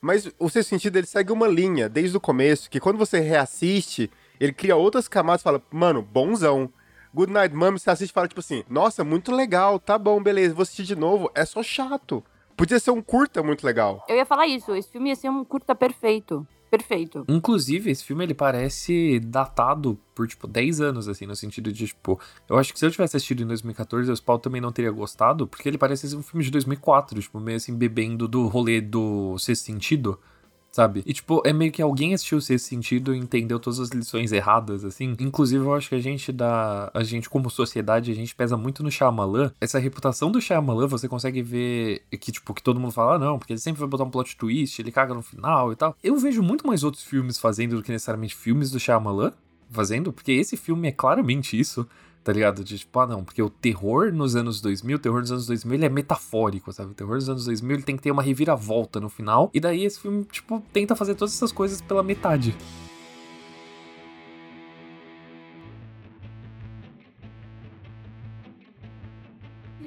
Mas 0.00 0.30
o 0.38 0.48
seu 0.48 0.62
sentido 0.62 0.96
ele 0.96 1.06
segue 1.06 1.32
uma 1.32 1.48
linha 1.48 1.88
desde 1.88 2.16
o 2.16 2.20
começo, 2.20 2.70
que 2.70 2.78
quando 2.78 2.96
você 2.96 3.18
reassiste, 3.18 4.10
ele 4.38 4.52
cria 4.52 4.76
outras 4.76 5.08
camadas 5.08 5.40
e 5.40 5.44
fala, 5.44 5.62
mano, 5.70 6.00
bonzão. 6.00 6.70
Good 7.12 7.32
Night 7.32 7.54
Mom, 7.54 7.72
você 7.72 7.90
assiste 7.90 8.10
e 8.10 8.12
fala, 8.12 8.28
tipo 8.28 8.40
assim, 8.40 8.62
nossa, 8.68 9.02
muito 9.02 9.34
legal, 9.34 9.80
tá 9.80 9.98
bom, 9.98 10.22
beleza, 10.22 10.54
vou 10.54 10.62
assistir 10.62 10.84
de 10.84 10.94
novo. 10.94 11.30
É 11.34 11.44
só 11.44 11.62
chato. 11.62 12.22
Podia 12.56 12.78
ser 12.78 12.90
um 12.90 13.02
curta 13.02 13.42
muito 13.42 13.66
legal. 13.66 14.04
Eu 14.08 14.16
ia 14.16 14.26
falar 14.26 14.46
isso, 14.46 14.74
esse 14.74 14.90
filme 14.90 15.08
ia 15.08 15.16
ser 15.16 15.30
um 15.30 15.44
curta 15.44 15.74
perfeito. 15.74 16.46
Perfeito. 16.70 17.24
Inclusive, 17.28 17.90
esse 17.90 18.04
filme 18.04 18.24
ele 18.24 18.34
parece 18.34 19.20
datado 19.20 19.98
por, 20.14 20.26
tipo, 20.26 20.46
10 20.46 20.80
anos, 20.80 21.08
assim, 21.08 21.26
no 21.26 21.36
sentido 21.36 21.72
de, 21.72 21.86
tipo, 21.86 22.20
eu 22.48 22.58
acho 22.58 22.72
que 22.72 22.78
se 22.78 22.86
eu 22.86 22.90
tivesse 22.90 23.16
assistido 23.16 23.42
em 23.42 23.46
2014, 23.46 24.10
o 24.10 24.16
Spawn 24.16 24.38
também 24.38 24.60
não 24.60 24.72
teria 24.72 24.90
gostado, 24.90 25.46
porque 25.46 25.68
ele 25.68 25.78
parece 25.78 26.08
ser 26.08 26.16
um 26.16 26.22
filme 26.22 26.44
de 26.44 26.50
2004, 26.50 27.20
tipo, 27.20 27.40
meio 27.40 27.56
assim, 27.56 27.74
bebendo 27.74 28.26
do 28.26 28.46
rolê 28.46 28.80
do 28.80 29.38
Sexto 29.38 29.64
Sentido 29.64 30.18
sabe? 30.76 31.02
E, 31.06 31.12
tipo, 31.14 31.42
é 31.46 31.54
meio 31.54 31.72
que 31.72 31.80
alguém 31.80 32.12
assistiu 32.12 32.36
esse 32.36 32.58
sentido 32.58 33.14
e 33.14 33.18
entendeu 33.18 33.58
todas 33.58 33.80
as 33.80 33.88
lições 33.88 34.30
erradas, 34.30 34.84
assim. 34.84 35.16
Inclusive, 35.18 35.64
eu 35.64 35.74
acho 35.74 35.88
que 35.88 35.94
a 35.94 36.00
gente 36.00 36.30
dá. 36.30 36.90
A 36.92 37.02
gente, 37.02 37.30
como 37.30 37.48
sociedade, 37.48 38.12
a 38.12 38.14
gente 38.14 38.34
pesa 38.34 38.58
muito 38.58 38.82
no 38.82 38.90
Shyamalan. 38.90 39.50
Essa 39.58 39.78
reputação 39.78 40.30
do 40.30 40.38
Shyamalan, 40.38 40.86
você 40.86 41.08
consegue 41.08 41.40
ver 41.40 42.02
que, 42.20 42.30
tipo, 42.30 42.52
que 42.52 42.62
todo 42.62 42.78
mundo 42.78 42.92
fala, 42.92 43.14
ah, 43.14 43.18
não, 43.18 43.38
porque 43.38 43.54
ele 43.54 43.60
sempre 43.60 43.80
vai 43.80 43.88
botar 43.88 44.04
um 44.04 44.10
plot 44.10 44.36
twist, 44.36 44.78
ele 44.78 44.92
caga 44.92 45.14
no 45.14 45.22
final 45.22 45.72
e 45.72 45.76
tal. 45.76 45.96
Eu 46.04 46.18
vejo 46.18 46.42
muito 46.42 46.66
mais 46.66 46.84
outros 46.84 47.04
filmes 47.04 47.38
fazendo 47.38 47.76
do 47.76 47.82
que 47.82 47.90
necessariamente 47.90 48.36
filmes 48.36 48.70
do 48.70 48.78
Shyamalan 48.78 49.32
fazendo, 49.70 50.12
porque 50.12 50.32
esse 50.32 50.56
filme 50.56 50.88
é 50.88 50.92
claramente 50.92 51.58
isso 51.58 51.88
tá 52.26 52.32
ligado? 52.32 52.64
De 52.64 52.76
tipo, 52.76 52.98
ah, 52.98 53.06
não, 53.06 53.22
porque 53.24 53.40
o 53.40 53.48
terror 53.48 54.12
nos 54.12 54.34
anos 54.34 54.60
2000, 54.60 54.96
o 54.96 54.98
terror 54.98 55.20
nos 55.20 55.30
anos 55.30 55.46
2000, 55.46 55.74
ele 55.76 55.86
é 55.86 55.88
metafórico, 55.88 56.72
sabe? 56.72 56.90
O 56.90 56.94
terror 56.94 57.14
nos 57.14 57.28
anos 57.28 57.44
2000, 57.44 57.76
ele 57.76 57.82
tem 57.84 57.96
que 57.96 58.02
ter 58.02 58.10
uma 58.10 58.20
reviravolta 58.20 58.98
no 58.98 59.08
final, 59.08 59.48
e 59.54 59.60
daí 59.60 59.84
esse 59.84 60.00
filme, 60.00 60.24
tipo, 60.24 60.60
tenta 60.72 60.96
fazer 60.96 61.14
todas 61.14 61.32
essas 61.32 61.52
coisas 61.52 61.80
pela 61.80 62.02
metade. 62.02 62.56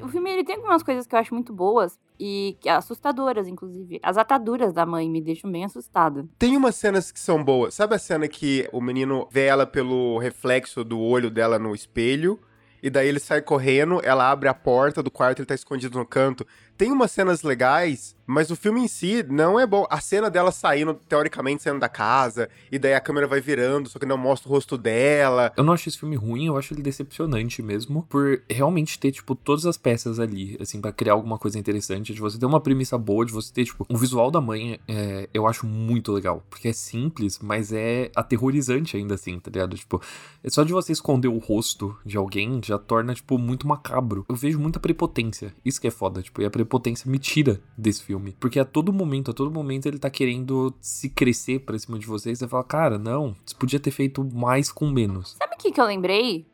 O 0.01 0.07
filme 0.07 0.31
ele 0.31 0.45
tem 0.45 0.55
algumas 0.55 0.81
coisas 0.81 1.05
que 1.05 1.13
eu 1.13 1.19
acho 1.19 1.33
muito 1.33 1.51
boas 1.51 1.99
e 2.19 2.57
que 2.59 2.67
assustadoras, 2.67 3.47
inclusive. 3.47 3.99
As 4.03 4.17
ataduras 4.17 4.73
da 4.73 4.85
mãe 4.85 5.09
me 5.09 5.21
deixam 5.21 5.49
bem 5.51 5.63
assustada. 5.63 6.27
Tem 6.37 6.57
umas 6.57 6.75
cenas 6.75 7.11
que 7.11 7.19
são 7.19 7.43
boas. 7.43 7.73
Sabe 7.73 7.95
a 7.95 7.99
cena 7.99 8.27
que 8.27 8.67
o 8.73 8.81
menino 8.81 9.27
vê 9.31 9.45
ela 9.45 9.65
pelo 9.65 10.17
reflexo 10.17 10.83
do 10.83 10.99
olho 10.99 11.29
dela 11.29 11.57
no 11.57 11.73
espelho? 11.73 12.39
E 12.81 12.89
daí 12.89 13.07
ele 13.07 13.19
sai 13.19 13.41
correndo, 13.41 13.99
ela 14.03 14.29
abre 14.29 14.47
a 14.47 14.53
porta 14.53 15.03
do 15.03 15.11
quarto, 15.11 15.39
ele 15.39 15.45
tá 15.45 15.55
escondido 15.55 15.97
no 15.97 16.05
canto. 16.05 16.45
Tem 16.79 16.93
umas 16.93 17.11
cenas 17.11 17.43
legais 17.43 18.15
mas 18.29 18.51
o 18.51 18.55
filme 18.55 18.81
em 18.81 18.87
si 18.87 19.25
não 19.27 19.59
é 19.59 19.65
bom. 19.65 19.87
A 19.89 19.99
cena 19.99 20.29
dela 20.29 20.51
saindo, 20.51 20.93
teoricamente, 20.93 21.63
saindo 21.63 21.79
da 21.79 21.89
casa, 21.89 22.47
e 22.71 22.77
daí 22.77 22.93
a 22.93 23.01
câmera 23.01 23.25
vai 23.25 23.41
virando, 23.41 23.89
só 23.89 23.97
que 23.97 24.05
não 24.05 24.19
mostra 24.19 24.47
o 24.47 24.51
rosto 24.51 24.77
dela. 24.77 25.51
Eu 25.57 25.63
não 25.63 25.73
acho 25.73 25.89
esse 25.89 25.97
filme 25.97 26.15
ruim, 26.15 26.45
eu 26.45 26.55
acho 26.55 26.75
ele 26.75 26.83
decepcionante 26.83 27.63
mesmo, 27.63 28.03
por 28.07 28.39
realmente 28.47 28.99
ter, 28.99 29.11
tipo, 29.11 29.33
todas 29.33 29.65
as 29.65 29.77
peças 29.77 30.19
ali, 30.19 30.55
assim, 30.61 30.79
para 30.79 30.91
criar 30.91 31.13
alguma 31.13 31.39
coisa 31.39 31.57
interessante, 31.57 32.13
de 32.13 32.21
você 32.21 32.37
ter 32.37 32.45
uma 32.45 32.61
premissa 32.61 32.99
boa, 32.99 33.25
de 33.25 33.33
você 33.33 33.51
ter, 33.51 33.65
tipo, 33.65 33.83
um 33.89 33.97
visual 33.97 34.29
da 34.29 34.39
mãe, 34.39 34.79
é, 34.87 35.27
eu 35.33 35.47
acho 35.47 35.65
muito 35.65 36.11
legal, 36.11 36.45
porque 36.51 36.67
é 36.67 36.73
simples, 36.73 37.39
mas 37.41 37.73
é 37.73 38.11
aterrorizante 38.15 38.95
ainda 38.95 39.15
assim, 39.15 39.39
tá 39.39 39.49
ligado? 39.49 39.75
Tipo, 39.75 39.99
é 40.43 40.49
só 40.51 40.63
de 40.63 40.71
você 40.71 40.91
esconder 40.91 41.29
o 41.29 41.39
rosto 41.39 41.97
de 42.05 42.15
alguém 42.15 42.61
já 42.63 42.77
torna, 42.77 43.15
tipo, 43.15 43.39
muito 43.39 43.67
macabro. 43.67 44.23
Eu 44.29 44.35
vejo 44.35 44.59
muita 44.59 44.79
prepotência, 44.79 45.51
isso 45.65 45.81
que 45.81 45.87
é 45.87 45.91
foda, 45.91 46.21
tipo, 46.21 46.43
e 46.43 46.45
a 46.45 46.49
prepotência 46.51 46.68
me 47.05 47.19
tira 47.19 47.61
desse 47.77 48.03
filme. 48.03 48.35
Porque 48.39 48.59
a 48.59 48.65
todo 48.65 48.91
momento, 48.93 49.31
a 49.31 49.33
todo 49.33 49.51
momento 49.51 49.87
ele 49.87 49.99
tá 49.99 50.09
querendo 50.09 50.73
se 50.81 51.09
crescer 51.09 51.59
pra 51.59 51.77
cima 51.77 51.97
de 51.97 52.05
você. 52.05 52.31
E 52.31 52.35
você 52.35 52.47
fala, 52.47 52.63
cara, 52.63 52.97
não, 52.97 53.35
você 53.45 53.55
podia 53.55 53.79
ter 53.79 53.91
feito 53.91 54.23
mais 54.23 54.71
com 54.71 54.89
menos. 54.89 55.35
Sabe 55.37 55.55
o 55.55 55.57
que, 55.57 55.71
que 55.71 55.81
eu 55.81 55.85
lembrei? 55.85 56.45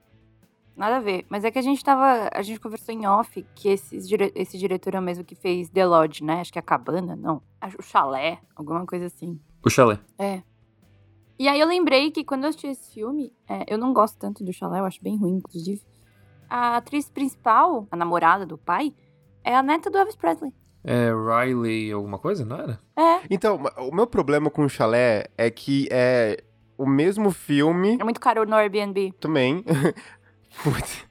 Nada 0.75 0.97
a 0.97 0.99
ver. 0.99 1.25
Mas 1.29 1.45
é 1.45 1.51
que 1.51 1.59
a 1.59 1.61
gente 1.61 1.83
tava. 1.83 2.29
A 2.33 2.41
gente 2.41 2.59
conversou 2.59 2.93
em 2.93 3.07
off 3.07 3.45
que 3.55 3.69
esse, 3.69 3.97
dire, 3.99 4.31
esse 4.35 4.57
diretor 4.57 4.93
é 4.95 4.99
o 4.99 5.01
mesmo 5.01 5.23
que 5.23 5.35
fez 5.35 5.69
The 5.69 5.85
Lodge, 5.85 6.23
né? 6.23 6.41
Acho 6.41 6.51
que 6.51 6.59
é 6.59 6.61
a 6.61 6.63
cabana, 6.63 7.15
não. 7.15 7.41
O 7.79 7.81
chalé, 7.81 8.39
alguma 8.55 8.85
coisa 8.85 9.05
assim. 9.05 9.39
O 9.63 9.69
chalé. 9.69 9.99
É. 10.19 10.43
E 11.37 11.47
aí 11.47 11.59
eu 11.59 11.67
lembrei 11.67 12.11
que 12.11 12.23
quando 12.23 12.43
eu 12.43 12.49
assisti 12.49 12.67
esse 12.67 12.93
filme, 12.93 13.33
é, 13.47 13.65
eu 13.67 13.77
não 13.77 13.93
gosto 13.93 14.17
tanto 14.17 14.43
do 14.43 14.53
chalé, 14.53 14.79
eu 14.79 14.85
acho 14.85 15.01
bem 15.03 15.17
ruim, 15.17 15.35
inclusive. 15.35 15.81
A 16.49 16.77
atriz 16.77 17.09
principal, 17.09 17.87
a 17.91 17.95
namorada 17.95 18.45
do 18.45 18.57
pai, 18.57 18.93
é 19.45 19.55
a 19.55 19.63
neta 19.63 19.89
do 19.89 19.97
Elvis 19.97 20.15
Presley. 20.15 20.51
É 20.83 21.09
Riley 21.11 21.91
alguma 21.91 22.19
coisa, 22.19 22.43
não 22.43 22.57
era? 22.57 22.79
É. 22.97 23.21
Então, 23.29 23.63
o 23.77 23.95
meu 23.95 24.05
problema 24.05 24.49
com 24.49 24.63
o 24.63 24.69
chalé 24.69 25.25
é 25.37 25.49
que 25.49 25.87
é 25.91 26.43
o 26.77 26.85
mesmo 26.85 27.31
filme. 27.31 27.97
É 27.99 28.03
muito 28.03 28.19
caro 28.19 28.45
no 28.45 28.55
Airbnb. 28.55 29.13
Também. 29.19 29.63
Putz 30.63 31.05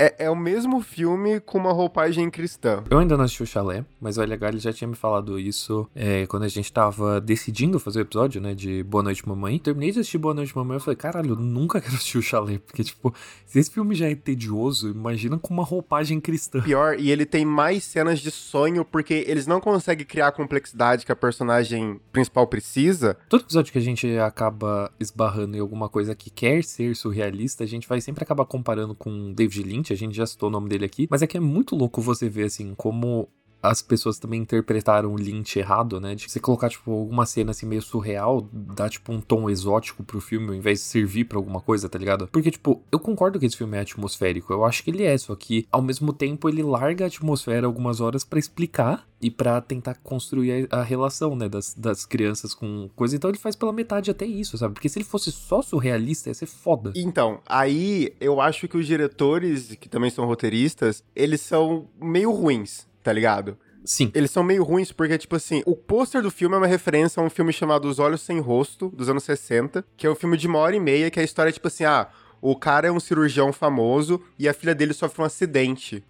é, 0.00 0.14
é 0.24 0.30
o 0.30 0.36
mesmo 0.36 0.80
filme 0.80 1.40
com 1.40 1.58
uma 1.58 1.72
roupagem 1.72 2.30
cristã. 2.30 2.82
Eu 2.88 2.98
ainda 2.98 3.18
não 3.18 3.24
assisti 3.24 3.42
o 3.42 3.46
Chalé, 3.46 3.84
mas 4.00 4.16
o 4.16 4.22
LH 4.22 4.56
já 4.56 4.72
tinha 4.72 4.88
me 4.88 4.96
falado 4.96 5.38
isso 5.38 5.86
é, 5.94 6.26
quando 6.26 6.44
a 6.44 6.48
gente 6.48 6.72
tava 6.72 7.20
decidindo 7.20 7.78
fazer 7.78 7.98
o 7.98 8.02
episódio, 8.02 8.40
né, 8.40 8.54
de 8.54 8.82
Boa 8.82 9.02
Noite 9.02 9.28
Mamãe. 9.28 9.58
Terminei 9.58 9.92
de 9.92 10.00
assistir 10.00 10.16
Boa 10.16 10.32
Noite 10.32 10.56
Mamãe 10.56 10.78
e 10.78 10.80
falei, 10.80 10.96
caralho, 10.96 11.32
eu 11.32 11.36
nunca 11.36 11.80
quero 11.82 11.94
assistir 11.94 12.16
o 12.16 12.22
Chalé, 12.22 12.58
porque, 12.58 12.82
tipo, 12.82 13.14
se 13.44 13.58
esse 13.58 13.70
filme 13.70 13.94
já 13.94 14.08
é 14.08 14.14
tedioso, 14.14 14.88
imagina 14.88 15.38
com 15.38 15.52
uma 15.52 15.64
roupagem 15.64 16.18
cristã. 16.18 16.62
Pior, 16.62 16.98
e 16.98 17.10
ele 17.10 17.26
tem 17.26 17.44
mais 17.44 17.84
cenas 17.84 18.20
de 18.20 18.30
sonho, 18.30 18.86
porque 18.86 19.24
eles 19.26 19.46
não 19.46 19.60
conseguem 19.60 20.06
criar 20.06 20.28
a 20.28 20.32
complexidade 20.32 21.04
que 21.04 21.12
a 21.12 21.16
personagem 21.16 22.00
principal 22.10 22.46
precisa. 22.46 23.18
Todo 23.28 23.42
episódio 23.42 23.70
que 23.70 23.78
a 23.78 23.82
gente 23.82 24.08
acaba 24.18 24.90
esbarrando 24.98 25.58
em 25.58 25.60
alguma 25.60 25.90
coisa 25.90 26.14
que 26.14 26.30
quer 26.30 26.64
ser 26.64 26.96
surrealista, 26.96 27.64
a 27.64 27.66
gente 27.66 27.86
vai 27.86 28.00
sempre 28.00 28.24
acabar 28.24 28.46
comparando 28.46 28.94
com 28.94 29.32
David 29.34 29.62
Lynch, 29.62 29.89
a 29.92 29.96
gente 29.96 30.14
já 30.16 30.26
citou 30.26 30.48
o 30.48 30.52
nome 30.52 30.68
dele 30.68 30.84
aqui, 30.84 31.06
mas 31.10 31.22
é 31.22 31.26
que 31.26 31.36
é 31.36 31.40
muito 31.40 31.76
louco 31.76 32.00
você 32.00 32.28
ver, 32.28 32.44
assim, 32.44 32.74
como 32.74 33.28
as 33.62 33.82
pessoas 33.82 34.18
também 34.18 34.40
interpretaram 34.40 35.12
o 35.12 35.16
Lynch 35.16 35.58
errado, 35.58 36.00
né? 36.00 36.14
De 36.14 36.28
você 36.28 36.40
colocar, 36.40 36.68
tipo, 36.68 36.90
alguma 36.92 37.26
cena 37.26 37.50
assim 37.50 37.66
meio 37.66 37.82
surreal, 37.82 38.48
dar, 38.52 38.88
tipo, 38.88 39.12
um 39.12 39.20
tom 39.20 39.48
exótico 39.48 40.02
pro 40.02 40.20
filme, 40.20 40.48
ao 40.48 40.54
invés 40.54 40.80
de 40.80 40.84
servir 40.86 41.24
pra 41.24 41.38
alguma 41.38 41.60
coisa, 41.60 41.88
tá 41.88 41.98
ligado? 41.98 42.28
Porque, 42.28 42.50
tipo, 42.50 42.82
eu 42.90 42.98
concordo 42.98 43.38
que 43.38 43.46
esse 43.46 43.56
filme 43.56 43.76
é 43.76 43.80
atmosférico, 43.80 44.52
eu 44.52 44.64
acho 44.64 44.82
que 44.82 44.90
ele 44.90 45.04
é, 45.04 45.16
só 45.16 45.34
que, 45.34 45.66
ao 45.70 45.82
mesmo 45.82 46.12
tempo, 46.12 46.48
ele 46.48 46.62
larga 46.62 47.04
a 47.04 47.08
atmosfera 47.08 47.66
algumas 47.66 48.00
horas 48.00 48.24
para 48.24 48.38
explicar 48.38 49.06
e 49.20 49.30
para 49.30 49.60
tentar 49.60 49.96
construir 50.02 50.66
a, 50.70 50.78
a, 50.78 50.82
relação, 50.82 51.36
né, 51.36 51.48
das, 51.48 51.74
das 51.74 52.06
crianças 52.06 52.54
com 52.54 52.88
coisa. 52.96 53.14
Então 53.14 53.30
ele 53.30 53.38
faz 53.38 53.54
pela 53.54 53.72
metade 53.72 54.10
até 54.10 54.24
isso, 54.24 54.56
sabe? 54.56 54.74
Porque 54.74 54.88
se 54.88 54.98
ele 54.98 55.04
fosse 55.04 55.30
só 55.30 55.60
surrealista, 55.60 56.30
ia 56.30 56.34
ser 56.34 56.46
foda. 56.46 56.92
Então, 56.96 57.40
aí 57.46 58.14
eu 58.20 58.40
acho 58.40 58.66
que 58.66 58.76
os 58.76 58.86
diretores, 58.86 59.74
que 59.78 59.88
também 59.88 60.10
são 60.10 60.24
roteiristas, 60.24 61.04
eles 61.14 61.40
são 61.40 61.88
meio 62.00 62.32
ruins 62.32 62.88
tá 63.02 63.12
ligado? 63.12 63.58
Sim. 63.84 64.10
Eles 64.14 64.30
são 64.30 64.42
meio 64.42 64.62
ruins 64.62 64.92
porque, 64.92 65.16
tipo 65.16 65.36
assim, 65.36 65.62
o 65.64 65.74
pôster 65.74 66.22
do 66.22 66.30
filme 66.30 66.54
é 66.54 66.58
uma 66.58 66.66
referência 66.66 67.20
a 67.20 67.24
um 67.24 67.30
filme 67.30 67.52
chamado 67.52 67.88
Os 67.88 67.98
Olhos 67.98 68.20
Sem 68.20 68.38
Rosto, 68.38 68.88
dos 68.90 69.08
anos 69.08 69.24
60, 69.24 69.84
que 69.96 70.06
é 70.06 70.10
um 70.10 70.14
filme 70.14 70.36
de 70.36 70.46
uma 70.46 70.58
hora 70.58 70.76
e 70.76 70.80
meia, 70.80 71.10
que 71.10 71.18
é 71.18 71.22
a 71.22 71.24
história, 71.24 71.52
tipo 71.52 71.66
assim, 71.66 71.84
ah, 71.84 72.08
o 72.40 72.54
cara 72.56 72.88
é 72.88 72.92
um 72.92 73.00
cirurgião 73.00 73.52
famoso 73.52 74.20
e 74.38 74.48
a 74.48 74.54
filha 74.54 74.74
dele 74.74 74.92
sofre 74.92 75.22
um 75.22 75.24
acidente. 75.24 76.04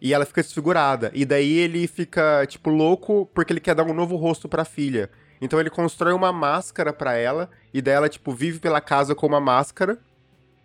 E 0.00 0.12
ela 0.12 0.24
fica 0.24 0.42
desfigurada. 0.42 1.10
E 1.14 1.24
daí 1.24 1.58
ele 1.58 1.86
fica, 1.86 2.46
tipo, 2.46 2.70
louco 2.70 3.28
porque 3.34 3.52
ele 3.52 3.60
quer 3.60 3.74
dar 3.74 3.84
um 3.84 3.94
novo 3.94 4.16
rosto 4.16 4.48
pra 4.48 4.64
filha. 4.64 5.10
Então 5.40 5.58
ele 5.60 5.70
constrói 5.70 6.12
uma 6.12 6.32
máscara 6.32 6.92
para 6.92 7.14
ela, 7.14 7.50
e 7.72 7.82
daí 7.82 7.94
ela, 7.94 8.08
tipo, 8.08 8.32
vive 8.32 8.58
pela 8.58 8.80
casa 8.80 9.14
com 9.14 9.26
uma 9.26 9.40
máscara 9.40 9.98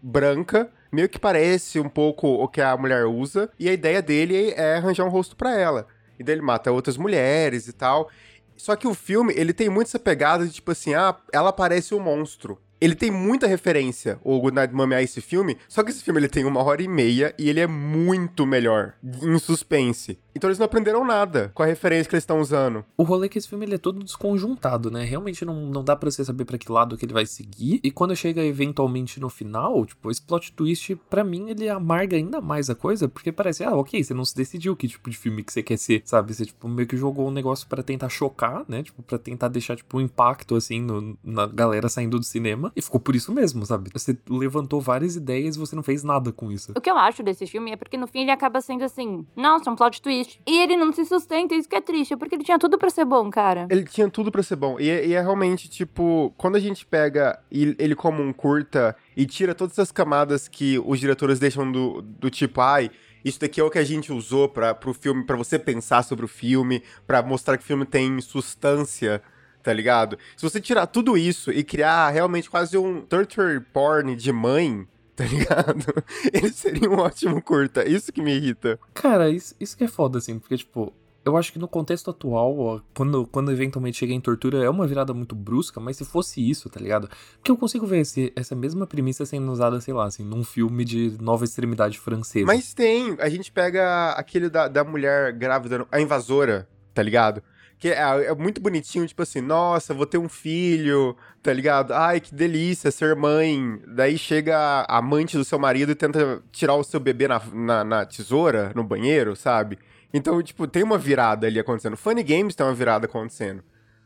branca, 0.01 0.71
meio 0.91 1.09
que 1.09 1.19
parece 1.19 1.79
um 1.79 1.89
pouco 1.89 2.27
o 2.27 2.47
que 2.47 2.61
a 2.61 2.75
mulher 2.75 3.05
usa, 3.05 3.49
e 3.57 3.69
a 3.69 3.73
ideia 3.73 4.01
dele 4.01 4.51
é 4.55 4.75
arranjar 4.75 5.05
um 5.05 5.09
rosto 5.09 5.35
para 5.35 5.55
ela. 5.57 5.87
E 6.19 6.23
daí 6.23 6.35
ele 6.35 6.41
mata 6.41 6.71
outras 6.71 6.97
mulheres 6.97 7.67
e 7.67 7.73
tal. 7.73 8.09
Só 8.55 8.75
que 8.75 8.87
o 8.87 8.93
filme, 8.93 9.33
ele 9.35 9.53
tem 9.53 9.69
muito 9.69 9.87
essa 9.87 9.99
pegada 9.99 10.45
de 10.45 10.53
tipo 10.53 10.71
assim, 10.71 10.93
ah, 10.93 11.15
ela 11.33 11.51
parece 11.51 11.95
um 11.95 11.99
monstro. 11.99 12.59
Ele 12.81 12.95
tem 12.95 13.11
muita 13.11 13.45
referência, 13.45 14.19
o 14.23 14.39
Goodnight 14.39 14.73
Mommy, 14.73 14.95
a 14.95 15.03
esse 15.03 15.21
filme, 15.21 15.55
só 15.69 15.83
que 15.83 15.91
esse 15.91 16.03
filme 16.03 16.19
ele 16.19 16.27
tem 16.27 16.45
uma 16.45 16.63
hora 16.63 16.81
e 16.81 16.87
meia 16.87 17.31
e 17.37 17.47
ele 17.47 17.59
é 17.59 17.67
muito 17.67 18.43
melhor 18.43 18.95
em 19.21 19.37
suspense. 19.37 20.17
Então 20.33 20.49
eles 20.49 20.57
não 20.57 20.65
aprenderam 20.65 21.05
nada 21.05 21.51
com 21.53 21.61
a 21.61 21.65
referência 21.65 22.09
que 22.09 22.15
eles 22.15 22.23
estão 22.23 22.39
usando. 22.39 22.83
O 22.97 23.03
rolê 23.03 23.25
é 23.25 23.29
que 23.29 23.37
esse 23.37 23.47
filme 23.47 23.65
ele 23.65 23.75
é 23.75 23.77
todo 23.77 24.03
desconjuntado, 24.03 24.89
né? 24.89 25.03
Realmente 25.03 25.43
não, 25.45 25.67
não 25.67 25.83
dá 25.83 25.95
pra 25.95 26.09
você 26.09 26.23
saber 26.23 26.45
para 26.45 26.57
que 26.57 26.71
lado 26.71 26.97
que 26.97 27.05
ele 27.05 27.13
vai 27.13 27.25
seguir. 27.25 27.79
E 27.83 27.91
quando 27.91 28.15
chega 28.15 28.43
eventualmente 28.43 29.19
no 29.19 29.29
final, 29.29 29.85
tipo, 29.85 30.09
esse 30.09 30.21
plot 30.21 30.53
twist, 30.53 30.95
para 31.09 31.23
mim, 31.23 31.49
ele 31.49 31.67
amarga 31.69 32.15
ainda 32.15 32.41
mais 32.41 32.69
a 32.69 32.75
coisa, 32.75 33.07
porque 33.07 33.31
parece, 33.31 33.63
ah, 33.63 33.75
ok, 33.75 34.03
você 34.03 34.13
não 34.13 34.25
se 34.25 34.35
decidiu 34.35 34.75
que 34.75 34.87
tipo 34.87 35.09
de 35.09 35.17
filme 35.17 35.43
que 35.43 35.51
você 35.51 35.61
quer 35.61 35.77
ser, 35.77 36.01
sabe? 36.05 36.33
Você, 36.33 36.45
tipo, 36.45 36.67
meio 36.67 36.87
que 36.87 36.97
jogou 36.97 37.27
um 37.27 37.31
negócio 37.31 37.67
para 37.67 37.83
tentar 37.83 38.09
chocar, 38.09 38.65
né? 38.67 38.81
Tipo, 38.81 39.03
pra 39.03 39.17
tentar 39.17 39.49
deixar, 39.49 39.75
tipo, 39.75 39.97
um 39.97 40.01
impacto, 40.01 40.55
assim, 40.55 40.81
no, 40.81 41.17
na 41.23 41.45
galera 41.45 41.89
saindo 41.89 42.17
do 42.17 42.25
cinema. 42.25 42.70
E 42.75 42.81
ficou 42.81 42.99
por 42.99 43.15
isso 43.15 43.31
mesmo, 43.31 43.65
sabe? 43.65 43.89
Você 43.93 44.17
levantou 44.29 44.79
várias 44.79 45.15
ideias 45.15 45.55
e 45.55 45.59
você 45.59 45.75
não 45.75 45.83
fez 45.83 46.03
nada 46.03 46.31
com 46.31 46.51
isso. 46.51 46.73
O 46.75 46.81
que 46.81 46.89
eu 46.89 46.97
acho 46.97 47.23
desse 47.23 47.45
filme 47.47 47.71
é 47.71 47.75
porque 47.75 47.97
no 47.97 48.07
fim 48.07 48.21
ele 48.21 48.31
acaba 48.31 48.61
sendo 48.61 48.83
assim, 48.83 49.25
nossa, 49.35 49.69
um 49.69 49.75
plot 49.75 50.01
twist. 50.01 50.39
E 50.45 50.59
ele 50.59 50.75
não 50.75 50.91
se 50.93 51.05
sustenta, 51.05 51.55
isso 51.55 51.67
que 51.67 51.75
é 51.75 51.81
triste, 51.81 52.15
porque 52.15 52.35
ele 52.35 52.43
tinha 52.43 52.59
tudo 52.59 52.77
para 52.77 52.89
ser 52.89 53.05
bom, 53.05 53.29
cara. 53.29 53.67
Ele 53.69 53.83
tinha 53.83 54.09
tudo 54.09 54.31
para 54.31 54.43
ser 54.43 54.55
bom. 54.55 54.79
E, 54.79 54.89
é, 54.89 55.05
e, 55.05 55.13
é 55.13 55.21
realmente, 55.21 55.69
tipo, 55.69 56.33
quando 56.37 56.55
a 56.55 56.59
gente 56.59 56.85
pega 56.85 57.39
ele 57.51 57.95
como 57.95 58.21
um 58.21 58.33
curta 58.33 58.95
e 59.15 59.25
tira 59.25 59.53
todas 59.53 59.77
as 59.79 59.91
camadas 59.91 60.47
que 60.47 60.79
os 60.79 60.99
diretores 60.99 61.39
deixam 61.39 61.71
do, 61.71 62.01
do 62.01 62.29
tipo, 62.29 62.61
ai. 62.61 62.91
Isso 63.23 63.39
daqui 63.39 63.61
é 63.61 63.63
o 63.63 63.69
que 63.69 63.77
a 63.77 63.83
gente 63.83 64.11
usou 64.11 64.49
para 64.49 64.73
pro 64.73 64.95
filme, 64.95 65.23
para 65.23 65.35
você 65.35 65.59
pensar 65.59 66.03
sobre 66.03 66.25
o 66.25 66.27
filme, 66.27 66.81
para 67.05 67.21
mostrar 67.21 67.55
que 67.55 67.63
o 67.63 67.67
filme 67.67 67.85
tem 67.85 68.19
substância 68.19 69.21
tá 69.61 69.73
ligado? 69.73 70.17
Se 70.35 70.43
você 70.43 70.59
tirar 70.59 70.87
tudo 70.87 71.17
isso 71.17 71.51
e 71.51 71.63
criar 71.63 72.09
realmente 72.09 72.49
quase 72.49 72.77
um 72.77 73.01
torture 73.01 73.59
porn 73.59 74.15
de 74.15 74.31
mãe, 74.31 74.87
tá 75.15 75.25
ligado? 75.25 75.85
Ele 76.33 76.51
seria 76.51 76.89
um 76.89 76.97
ótimo 76.97 77.41
curta. 77.41 77.87
Isso 77.87 78.11
que 78.11 78.21
me 78.21 78.35
irrita. 78.35 78.79
Cara, 78.93 79.29
isso, 79.29 79.55
isso 79.59 79.77
que 79.77 79.83
é 79.83 79.87
foda, 79.87 80.17
assim, 80.17 80.39
porque, 80.39 80.57
tipo, 80.57 80.93
eu 81.23 81.37
acho 81.37 81.53
que 81.53 81.59
no 81.59 81.67
contexto 81.67 82.09
atual, 82.09 82.57
ó, 82.57 82.79
quando, 82.95 83.27
quando 83.27 83.51
eventualmente 83.51 83.97
chega 83.97 84.13
em 84.13 84.19
tortura, 84.19 84.63
é 84.63 84.69
uma 84.69 84.87
virada 84.87 85.13
muito 85.13 85.35
brusca, 85.35 85.79
mas 85.79 85.97
se 85.97 86.05
fosse 86.05 86.47
isso, 86.47 86.69
tá 86.69 86.79
ligado? 86.79 87.07
Porque 87.37 87.51
eu 87.51 87.57
consigo 87.57 87.85
ver 87.85 87.99
esse, 87.99 88.33
essa 88.35 88.55
mesma 88.55 88.87
premissa 88.87 89.25
sendo 89.25 89.51
usada, 89.51 89.79
sei 89.79 89.93
lá, 89.93 90.05
assim, 90.05 90.23
num 90.23 90.43
filme 90.43 90.83
de 90.83 91.15
nova 91.21 91.45
extremidade 91.45 91.99
francesa. 91.99 92.45
Mas 92.45 92.73
tem, 92.73 93.15
a 93.19 93.29
gente 93.29 93.51
pega 93.51 94.11
aquele 94.11 94.49
da, 94.49 94.67
da 94.67 94.83
mulher 94.83 95.33
grávida, 95.33 95.85
a 95.91 96.01
invasora, 96.01 96.67
tá 96.93 97.03
ligado? 97.03 97.43
Que 97.81 97.89
é, 97.89 98.25
é, 98.25 98.35
muito 98.35 98.61
bonitinho, 98.61 99.07
tipo 99.07 99.23
assim, 99.23 99.41
nossa, 99.41 99.91
vou 99.91 100.05
ter 100.05 100.19
um 100.19 100.29
filho, 100.29 101.17
tá 101.41 101.51
ligado? 101.51 101.93
Ai, 101.93 102.19
que 102.19 102.31
delícia 102.31 102.91
ser 102.91 103.15
mãe. 103.15 103.81
Daí 103.87 104.19
chega 104.19 104.55
a 104.87 104.99
amante 104.99 105.35
do 105.35 105.43
seu 105.43 105.57
marido 105.57 105.91
e 105.91 105.95
tenta 105.95 106.43
tirar 106.51 106.75
o 106.75 106.83
seu 106.83 106.99
bebê 106.99 107.27
na, 107.27 107.41
na, 107.51 107.83
na 107.83 108.05
tesoura, 108.05 108.71
no 108.75 108.83
banheiro, 108.83 109.35
sabe? 109.35 109.79
Então, 110.13 110.43
tipo, 110.43 110.67
tem 110.67 110.83
uma 110.83 110.99
virada 110.99 111.47
ali 111.47 111.59
acontecendo. 111.59 111.97
Funny 111.97 112.21
Games 112.21 112.53
tem 112.53 112.63
uma 112.63 112.75
virada 112.75 113.07
acontecendo. 113.07 113.63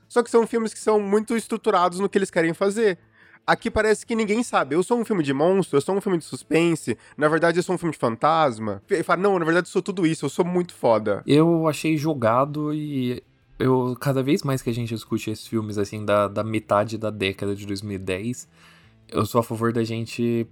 Só 0.07 0.23
que 0.23 0.29
são 0.29 0.47
filmes 0.47 0.73
que 0.73 0.79
são 0.79 0.97
muito 0.97 1.35
estruturados 1.35 1.99
no 1.99 2.07
que 2.07 2.17
eles 2.17 2.31
querem 2.31 2.53
fazer. 2.53 2.97
Aqui 3.45 3.69
parece 3.69 4.05
que 4.05 4.15
ninguém 4.15 4.41
sabe. 4.41 4.73
Eu 4.73 4.83
sou 4.83 4.97
um 4.97 5.03
filme 5.03 5.21
de 5.21 5.33
monstro, 5.33 5.75
eu 5.75 5.81
sou 5.81 5.93
um 5.97 5.99
filme 5.99 6.17
de 6.17 6.23
suspense, 6.23 6.97
na 7.17 7.27
verdade 7.27 7.59
eu 7.59 7.63
sou 7.63 7.75
um 7.75 7.77
filme 7.77 7.91
de 7.91 7.99
fantasma. 7.99 8.81
E 8.89 9.03
fala, 9.03 9.21
não, 9.21 9.37
na 9.37 9.43
verdade 9.43 9.67
eu 9.67 9.71
sou 9.71 9.81
tudo 9.81 10.07
isso, 10.07 10.23
eu 10.23 10.29
sou 10.29 10.45
muito 10.45 10.73
foda. 10.73 11.21
Eu 11.27 11.67
achei 11.67 11.97
jogado 11.97 12.73
e 12.73 13.21
eu 13.59 13.95
cada 13.99 14.21
vez 14.21 14.43
mais 14.43 14.61
que 14.61 14.69
a 14.69 14.73
gente 14.73 14.93
discute 14.93 15.31
esses 15.31 15.47
filmes 15.47 15.77
assim 15.77 16.03
da, 16.03 16.27
da 16.27 16.43
metade 16.43 16.97
da 16.97 17.09
década 17.09 17.55
de 17.55 17.65
2010, 17.65 18.47
eu 19.09 19.25
sou 19.25 19.39
a 19.39 19.43
favor 19.43 19.71
da 19.71 19.83
gente 19.83 20.47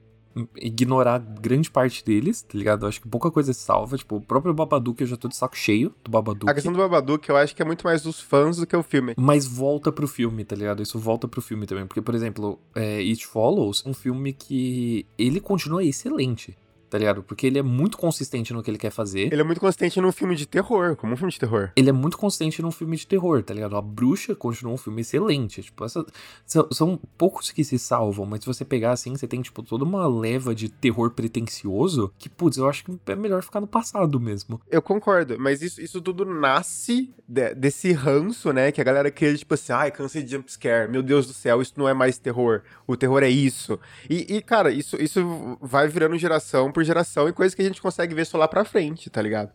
ignorar 0.55 1.19
grande 1.19 1.69
parte 1.69 2.03
deles, 2.03 2.41
tá 2.41 2.57
ligado? 2.57 2.83
Eu 2.83 2.89
acho 2.89 3.01
que 3.01 3.07
pouca 3.07 3.29
coisa 3.29 3.53
se 3.53 3.59
salva. 3.59 3.97
Tipo, 3.97 4.15
o 4.15 4.21
próprio 4.21 4.53
Babadook 4.53 4.99
eu 5.01 5.07
já 5.07 5.15
tô 5.15 5.27
de 5.27 5.35
saco 5.35 5.55
cheio 5.55 5.93
do 6.03 6.09
Babadook. 6.09 6.49
A 6.49 6.53
questão 6.53 6.73
do 6.73 6.77
Babadook 6.79 7.27
eu 7.29 7.37
acho 7.37 7.55
que 7.55 7.61
é 7.61 7.65
muito 7.65 7.83
mais 7.83 8.01
dos 8.01 8.19
fãs 8.19 8.57
do 8.57 8.65
que 8.65 8.75
o 8.75 8.83
filme. 8.83 9.13
Mas 9.17 9.45
volta 9.45 9.91
pro 9.91 10.07
filme, 10.07 10.43
tá 10.43 10.55
ligado? 10.55 10.81
Isso 10.81 10.97
volta 10.97 11.27
pro 11.27 11.41
filme 11.41 11.65
também. 11.65 11.85
Porque, 11.85 12.01
por 12.01 12.15
exemplo, 12.15 12.59
é, 12.75 12.97
It 12.97 13.25
Follows, 13.27 13.85
um 13.85 13.93
filme 13.93 14.33
que 14.33 15.05
ele 15.17 15.39
continua 15.39 15.83
excelente 15.83 16.57
tá 16.93 16.99
ligado? 16.99 17.23
Porque 17.23 17.47
ele 17.47 17.57
é 17.57 17.63
muito 17.63 17.97
consistente 17.97 18.53
no 18.53 18.61
que 18.61 18.69
ele 18.69 18.77
quer 18.77 18.91
fazer. 18.91 19.33
Ele 19.33 19.41
é 19.41 19.43
muito 19.43 19.59
consistente 19.59 19.99
num 19.99 20.11
filme 20.11 20.35
de 20.35 20.45
terror, 20.45 20.95
como 20.95 21.13
um 21.13 21.17
filme 21.17 21.31
de 21.31 21.39
terror. 21.39 21.71
Ele 21.75 21.89
é 21.89 21.91
muito 21.91 22.15
consistente 22.15 22.61
num 22.61 22.69
filme 22.69 22.95
de 22.95 23.07
terror, 23.07 23.41
tá 23.41 23.51
ligado? 23.51 23.75
A 23.75 23.81
Bruxa 23.81 24.35
continua 24.35 24.75
um 24.75 24.77
filme 24.77 25.01
excelente. 25.01 25.63
Tipo, 25.63 25.85
essa, 25.85 26.05
são, 26.45 26.67
são 26.71 26.99
poucos 27.17 27.49
que 27.49 27.63
se 27.63 27.79
salvam, 27.79 28.27
mas 28.27 28.41
se 28.41 28.45
você 28.45 28.63
pegar 28.63 28.91
assim, 28.91 29.17
você 29.17 29.27
tem, 29.27 29.41
tipo, 29.41 29.63
toda 29.63 29.83
uma 29.83 30.05
leva 30.05 30.53
de 30.53 30.69
terror 30.69 31.09
pretencioso 31.09 32.13
que, 32.19 32.29
putz, 32.29 32.57
eu 32.57 32.69
acho 32.69 32.85
que 32.85 32.99
é 33.07 33.15
melhor 33.15 33.41
ficar 33.41 33.59
no 33.59 33.65
passado 33.65 34.19
mesmo. 34.19 34.61
Eu 34.69 34.81
concordo, 34.81 35.39
mas 35.39 35.63
isso, 35.63 35.81
isso 35.81 35.99
tudo 35.99 36.23
nasce 36.23 37.11
de, 37.27 37.55
desse 37.55 37.91
ranço, 37.91 38.53
né? 38.53 38.71
Que 38.71 38.81
a 38.81 38.83
galera 38.83 39.09
quer, 39.09 39.35
tipo 39.35 39.55
assim, 39.55 39.73
ai, 39.73 39.89
cansei 39.89 40.21
de 40.21 40.33
jumpscare, 40.33 40.91
meu 40.91 41.01
Deus 41.01 41.25
do 41.25 41.33
céu, 41.33 41.59
isso 41.59 41.73
não 41.75 41.89
é 41.89 41.93
mais 41.95 42.19
terror. 42.19 42.61
O 42.85 42.95
terror 42.95 43.23
é 43.23 43.29
isso. 43.29 43.79
E, 44.07 44.35
e 44.35 44.41
cara, 44.43 44.71
isso, 44.71 44.95
isso 45.01 45.57
vai 45.59 45.87
virando 45.87 46.15
geração 46.19 46.71
por 46.71 46.82
geração 46.83 47.27
e 47.27 47.33
coisas 47.33 47.55
que 47.55 47.61
a 47.61 47.65
gente 47.65 47.81
consegue 47.81 48.13
ver 48.15 48.25
só 48.25 48.37
lá 48.37 48.47
pra 48.47 48.65
frente, 48.65 49.09
tá 49.09 49.21
ligado? 49.21 49.51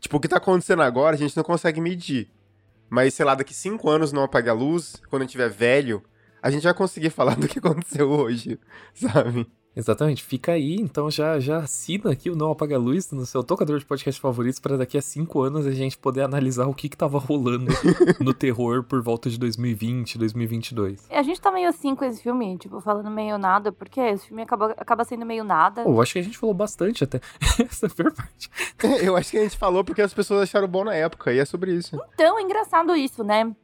Tipo, 0.00 0.16
o 0.16 0.20
que 0.20 0.28
tá 0.28 0.38
acontecendo 0.38 0.82
agora 0.82 1.14
a 1.14 1.18
gente 1.18 1.36
não 1.36 1.44
consegue 1.44 1.80
medir. 1.80 2.30
Mas, 2.88 3.14
sei 3.14 3.24
lá, 3.24 3.34
daqui 3.34 3.54
cinco 3.54 3.88
anos 3.88 4.12
não 4.12 4.24
apaga 4.24 4.50
a 4.50 4.54
luz, 4.54 4.96
quando 5.08 5.22
a 5.22 5.24
gente 5.24 5.32
tiver 5.32 5.48
velho, 5.48 6.02
a 6.42 6.50
gente 6.50 6.64
vai 6.64 6.74
conseguir 6.74 7.10
falar 7.10 7.36
do 7.36 7.46
que 7.46 7.58
aconteceu 7.58 8.10
hoje, 8.10 8.58
sabe? 8.94 9.46
Exatamente, 9.74 10.22
fica 10.24 10.52
aí, 10.52 10.76
então 10.76 11.10
já, 11.10 11.38
já 11.38 11.58
assina 11.58 12.10
aqui 12.10 12.28
o 12.28 12.34
Não 12.34 12.50
Apaga 12.50 12.76
Luz 12.76 13.10
no 13.12 13.24
seu 13.24 13.42
tocador 13.42 13.78
de 13.78 13.84
podcast 13.84 14.20
favoritos 14.20 14.58
para 14.58 14.76
daqui 14.76 14.98
a 14.98 15.02
cinco 15.02 15.42
anos 15.42 15.64
a 15.64 15.70
gente 15.70 15.96
poder 15.96 16.22
analisar 16.22 16.66
o 16.66 16.74
que 16.74 16.88
que 16.88 16.96
tava 16.96 17.18
rolando 17.18 17.70
no 18.20 18.34
terror 18.34 18.82
por 18.82 19.00
volta 19.00 19.30
de 19.30 19.38
2020, 19.38 20.18
2022. 20.18 21.06
A 21.10 21.22
gente 21.22 21.40
tá 21.40 21.52
meio 21.52 21.68
assim 21.68 21.94
com 21.94 22.04
esse 22.04 22.20
filme, 22.20 22.58
tipo, 22.58 22.80
falando 22.80 23.10
meio 23.10 23.38
nada, 23.38 23.70
porque 23.70 24.00
esse 24.00 24.26
filme 24.26 24.42
acaba, 24.42 24.72
acaba 24.76 25.04
sendo 25.04 25.24
meio 25.24 25.44
nada. 25.44 25.84
Pô, 25.84 25.90
eu 25.90 26.02
acho 26.02 26.14
que 26.14 26.18
a 26.18 26.22
gente 26.22 26.38
falou 26.38 26.54
bastante 26.54 27.04
até 27.04 27.20
essa 27.62 27.88
pior 27.88 28.12
parte. 28.12 28.50
eu 29.02 29.16
acho 29.16 29.30
que 29.30 29.38
a 29.38 29.42
gente 29.42 29.56
falou 29.56 29.84
porque 29.84 30.02
as 30.02 30.12
pessoas 30.12 30.42
acharam 30.42 30.66
bom 30.66 30.82
na 30.82 30.94
época, 30.94 31.32
e 31.32 31.38
é 31.38 31.44
sobre 31.44 31.72
isso. 31.72 32.00
Então, 32.14 32.38
é 32.38 32.42
engraçado 32.42 32.94
isso, 32.96 33.22
né? 33.22 33.54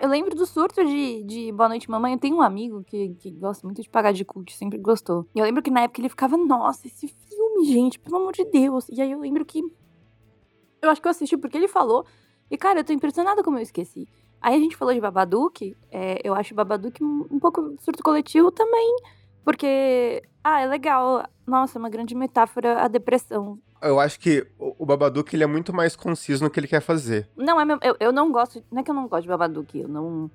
Eu 0.00 0.08
lembro 0.08 0.34
do 0.34 0.46
surto 0.46 0.82
de, 0.82 1.22
de 1.24 1.52
Boa 1.52 1.68
Noite 1.68 1.90
Mamãe. 1.90 2.14
Eu 2.14 2.18
tenho 2.18 2.36
um 2.36 2.40
amigo 2.40 2.82
que, 2.84 3.10
que 3.16 3.30
gosta 3.30 3.66
muito 3.66 3.82
de 3.82 3.88
pagar 3.90 4.14
de 4.14 4.24
cult, 4.24 4.56
sempre 4.56 4.78
gostou. 4.78 5.26
E 5.34 5.38
eu 5.38 5.44
lembro 5.44 5.62
que 5.62 5.70
na 5.70 5.82
época 5.82 6.00
ele 6.00 6.08
ficava, 6.08 6.38
nossa, 6.38 6.86
esse 6.86 7.06
filme, 7.06 7.66
gente, 7.66 7.98
pelo 7.98 8.16
amor 8.16 8.32
de 8.32 8.46
Deus. 8.46 8.88
E 8.88 9.02
aí 9.02 9.12
eu 9.12 9.20
lembro 9.20 9.44
que. 9.44 9.62
Eu 10.80 10.88
acho 10.88 11.02
que 11.02 11.06
eu 11.06 11.10
assisti 11.10 11.36
porque 11.36 11.58
ele 11.58 11.68
falou. 11.68 12.06
E, 12.50 12.56
cara, 12.56 12.80
eu 12.80 12.84
tô 12.84 12.94
impressionada 12.94 13.42
como 13.42 13.58
eu 13.58 13.62
esqueci. 13.62 14.08
Aí 14.40 14.56
a 14.56 14.58
gente 14.58 14.74
falou 14.74 14.94
de 14.94 15.00
Babadook. 15.02 15.76
É, 15.90 16.18
eu 16.24 16.34
acho 16.34 16.54
Babadook 16.54 17.04
um 17.04 17.38
pouco 17.38 17.76
surto 17.80 18.02
coletivo 18.02 18.50
também. 18.50 18.96
Porque, 19.44 20.22
ah, 20.42 20.62
é 20.62 20.66
legal. 20.66 21.28
Nossa, 21.46 21.76
é 21.76 21.80
uma 21.80 21.90
grande 21.90 22.14
metáfora 22.14 22.82
a 22.82 22.88
depressão 22.88 23.58
eu 23.84 24.00
acho 24.00 24.18
que 24.18 24.46
o 24.58 24.84
Babadook 24.84 25.34
ele 25.34 25.44
é 25.44 25.46
muito 25.46 25.72
mais 25.72 25.94
conciso 25.94 26.42
no 26.42 26.50
que 26.50 26.58
ele 26.58 26.66
quer 26.66 26.80
fazer. 26.80 27.28
Não, 27.36 27.60
é 27.60 27.64
meu, 27.64 27.78
eu, 27.82 27.96
eu 28.00 28.12
não 28.12 28.30
gosto. 28.32 28.62
Não 28.70 28.80
é 28.80 28.82
que 28.82 28.90
eu 28.90 28.94
não 28.94 29.08
gosto 29.08 29.22
de 29.22 29.28
Babadook, 29.28 29.78
eu 29.78 29.88
não. 29.88 30.30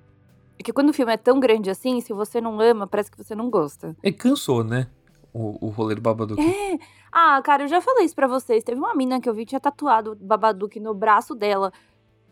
É 0.58 0.62
que 0.62 0.72
quando 0.72 0.90
o 0.90 0.92
filme 0.92 1.12
é 1.12 1.16
tão 1.16 1.40
grande 1.40 1.70
assim, 1.70 2.00
se 2.00 2.12
você 2.12 2.40
não 2.40 2.60
ama, 2.60 2.86
parece 2.86 3.10
que 3.10 3.16
você 3.16 3.34
não 3.34 3.48
gosta. 3.50 3.96
É 4.02 4.12
cansou, 4.12 4.62
né? 4.62 4.88
O, 5.32 5.66
o 5.66 5.68
rolê 5.70 5.94
do 5.94 6.00
Babadook. 6.00 6.40
É. 6.40 6.78
Ah, 7.12 7.40
cara, 7.42 7.64
eu 7.64 7.68
já 7.68 7.80
falei 7.80 8.04
isso 8.04 8.14
pra 8.14 8.26
vocês. 8.26 8.62
Teve 8.62 8.78
uma 8.78 8.94
mina 8.94 9.20
que 9.20 9.28
eu 9.28 9.34
vi 9.34 9.44
tinha 9.44 9.60
tatuado 9.60 10.16
Babadook 10.20 10.78
no 10.78 10.94
braço 10.94 11.34
dela. 11.34 11.72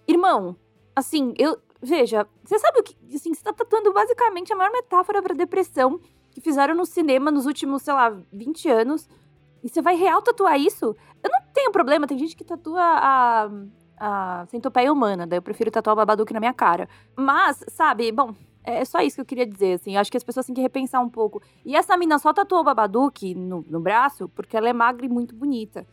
Irmão, 0.07 0.57
assim, 0.94 1.35
eu. 1.37 1.59
Veja, 1.81 2.26
você 2.44 2.59
sabe 2.59 2.81
o 2.81 2.83
que. 2.83 2.96
Assim, 3.14 3.33
você 3.33 3.42
tá 3.42 3.52
tatuando 3.52 3.92
basicamente 3.92 4.52
a 4.52 4.57
maior 4.57 4.70
metáfora 4.72 5.22
pra 5.22 5.35
depressão 5.35 6.00
que 6.31 6.40
fizeram 6.40 6.74
no 6.74 6.87
cinema 6.87 7.31
nos 7.31 7.46
últimos, 7.46 7.83
sei 7.83 7.94
lá, 7.94 8.16
20 8.33 8.68
anos. 8.68 9.09
E 9.62 9.68
você 9.68 9.83
vai 9.83 9.97
real 9.97 10.23
tatuar 10.23 10.59
isso? 10.59 10.97
Eu 11.23 11.31
não 11.31 11.40
tenho 11.53 11.73
problema, 11.73 12.07
tem 12.07 12.18
gente 12.18 12.37
que 12.37 12.44
tatua 12.44 12.81
a, 12.81 13.51
a 13.99 14.47
centopeia 14.47 14.92
humana, 14.92 15.27
daí 15.27 15.38
eu 15.38 15.42
prefiro 15.42 15.71
tatuar 15.71 15.94
o 15.94 15.97
Babadook 15.97 16.33
na 16.33 16.40
minha 16.40 16.55
cara. 16.55 16.88
Mas, 17.16 17.64
sabe, 17.68 18.12
bom, 18.12 18.35
é 18.64 18.85
só 18.85 19.01
isso 19.01 19.16
que 19.16 19.21
eu 19.23 19.27
queria 19.27 19.47
dizer, 19.47 19.75
assim. 19.75 19.97
Acho 19.97 20.11
que 20.11 20.16
as 20.16 20.25
pessoas 20.25 20.47
têm 20.47 20.55
que 20.55 20.61
repensar 20.61 21.01
um 21.01 21.09
pouco. 21.09 21.42
E 21.64 21.75
essa 21.75 21.97
mina 21.97 22.18
só 22.18 22.33
tatuou 22.33 22.61
o 22.61 22.64
Babadook 22.64 23.35
no, 23.35 23.64
no 23.68 23.81
braço 23.81 24.29
porque 24.29 24.57
ela 24.57 24.68
é 24.68 24.73
magra 24.73 25.07
e 25.07 25.09
muito 25.09 25.35
bonita. 25.35 25.87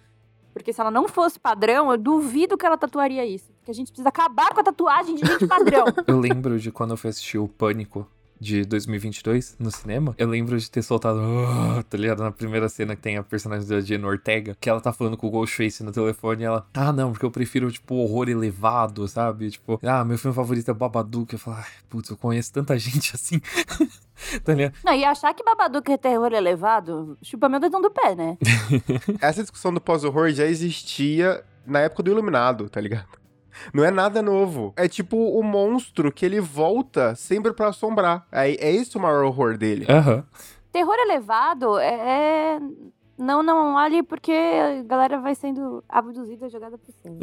Porque 0.53 0.71
se 0.71 0.79
ela 0.79 0.91
não 0.91 1.07
fosse 1.07 1.39
padrão, 1.39 1.91
eu 1.91 1.97
duvido 1.97 2.57
que 2.57 2.65
ela 2.65 2.77
tatuaria 2.77 3.25
isso. 3.25 3.51
Porque 3.57 3.71
a 3.71 3.73
gente 3.73 3.91
precisa 3.91 4.09
acabar 4.09 4.53
com 4.53 4.59
a 4.59 4.63
tatuagem 4.63 5.15
de 5.15 5.25
gente 5.25 5.47
padrão. 5.47 5.85
eu 6.07 6.19
lembro 6.19 6.59
de 6.59 6.71
quando 6.71 6.91
eu 6.91 6.97
fui 6.97 7.09
assistir 7.09 7.37
o 7.37 7.47
Pânico 7.47 8.07
de 8.39 8.65
2022 8.65 9.55
no 9.59 9.71
cinema, 9.71 10.13
eu 10.17 10.27
lembro 10.27 10.57
de 10.57 10.69
ter 10.69 10.81
soltado, 10.81 11.19
oh, 11.19 11.83
tá 11.83 11.97
ligado? 11.97 12.23
Na 12.23 12.31
primeira 12.31 12.67
cena 12.69 12.95
que 12.95 13.01
tem 13.01 13.17
a 13.17 13.23
personagem 13.23 13.67
da 13.67 13.79
Jenna 13.81 14.07
Ortega, 14.07 14.55
que 14.59 14.69
ela 14.69 14.81
tá 14.81 14.91
falando 14.91 15.17
com 15.17 15.27
o 15.27 15.29
Ghostface 15.31 15.83
no 15.83 15.91
telefone 15.91 16.43
e 16.43 16.45
ela, 16.45 16.67
ah, 16.73 16.91
não, 16.91 17.11
porque 17.11 17.25
eu 17.25 17.31
prefiro, 17.31 17.71
tipo, 17.71 17.95
horror 17.95 18.29
elevado, 18.29 19.07
sabe? 19.07 19.49
Tipo, 19.51 19.79
ah, 19.83 20.03
meu 20.03 20.17
filme 20.17 20.35
favorito 20.35 20.69
é 20.69 20.73
Babadook. 20.73 21.33
Eu 21.33 21.39
falo, 21.39 21.57
ai, 21.57 21.65
putz, 21.89 22.09
eu 22.09 22.17
conheço 22.17 22.51
tanta 22.51 22.77
gente 22.79 23.15
assim. 23.15 23.39
tá 24.43 24.53
ligado? 24.53 24.73
Não, 24.83 24.93
e 24.93 25.03
achar 25.03 25.33
que 25.33 25.43
Babadook 25.43 25.91
é 25.91 25.97
terror 25.97 26.31
elevado, 26.33 27.17
chupa 27.21 27.49
meu 27.49 27.59
dedão 27.59 27.81
do 27.81 27.91
pé, 27.91 28.15
né? 28.15 28.37
Essa 29.21 29.41
discussão 29.41 29.73
do 29.73 29.81
pós-horror 29.81 30.31
já 30.31 30.45
existia 30.45 31.43
na 31.65 31.79
época 31.79 32.03
do 32.03 32.11
Iluminado, 32.11 32.69
tá 32.69 32.79
ligado? 32.79 33.24
Não 33.73 33.83
é 33.83 33.91
nada 33.91 34.21
novo. 34.21 34.73
É 34.75 34.87
tipo 34.87 35.17
o 35.17 35.43
monstro 35.43 36.11
que 36.11 36.25
ele 36.25 36.39
volta 36.39 37.15
sempre 37.15 37.53
para 37.53 37.69
assombrar. 37.69 38.25
É, 38.31 38.49
é 38.51 38.71
esse 38.73 38.97
o 38.97 38.99
maior 38.99 39.23
horror 39.25 39.57
dele. 39.57 39.85
Aham. 39.89 40.15
Uhum. 40.15 40.23
Terror 40.71 40.95
elevado 40.99 41.77
é, 41.79 41.93
é. 42.57 42.59
Não, 43.17 43.41
não 43.41 43.75
olhe 43.75 44.03
porque 44.03 44.31
a 44.33 44.83
galera 44.83 45.19
vai 45.21 45.33
sendo 45.33 45.81
abduzida, 45.87 46.49
jogada 46.49 46.77
pro 46.77 46.91
céu. 47.01 47.17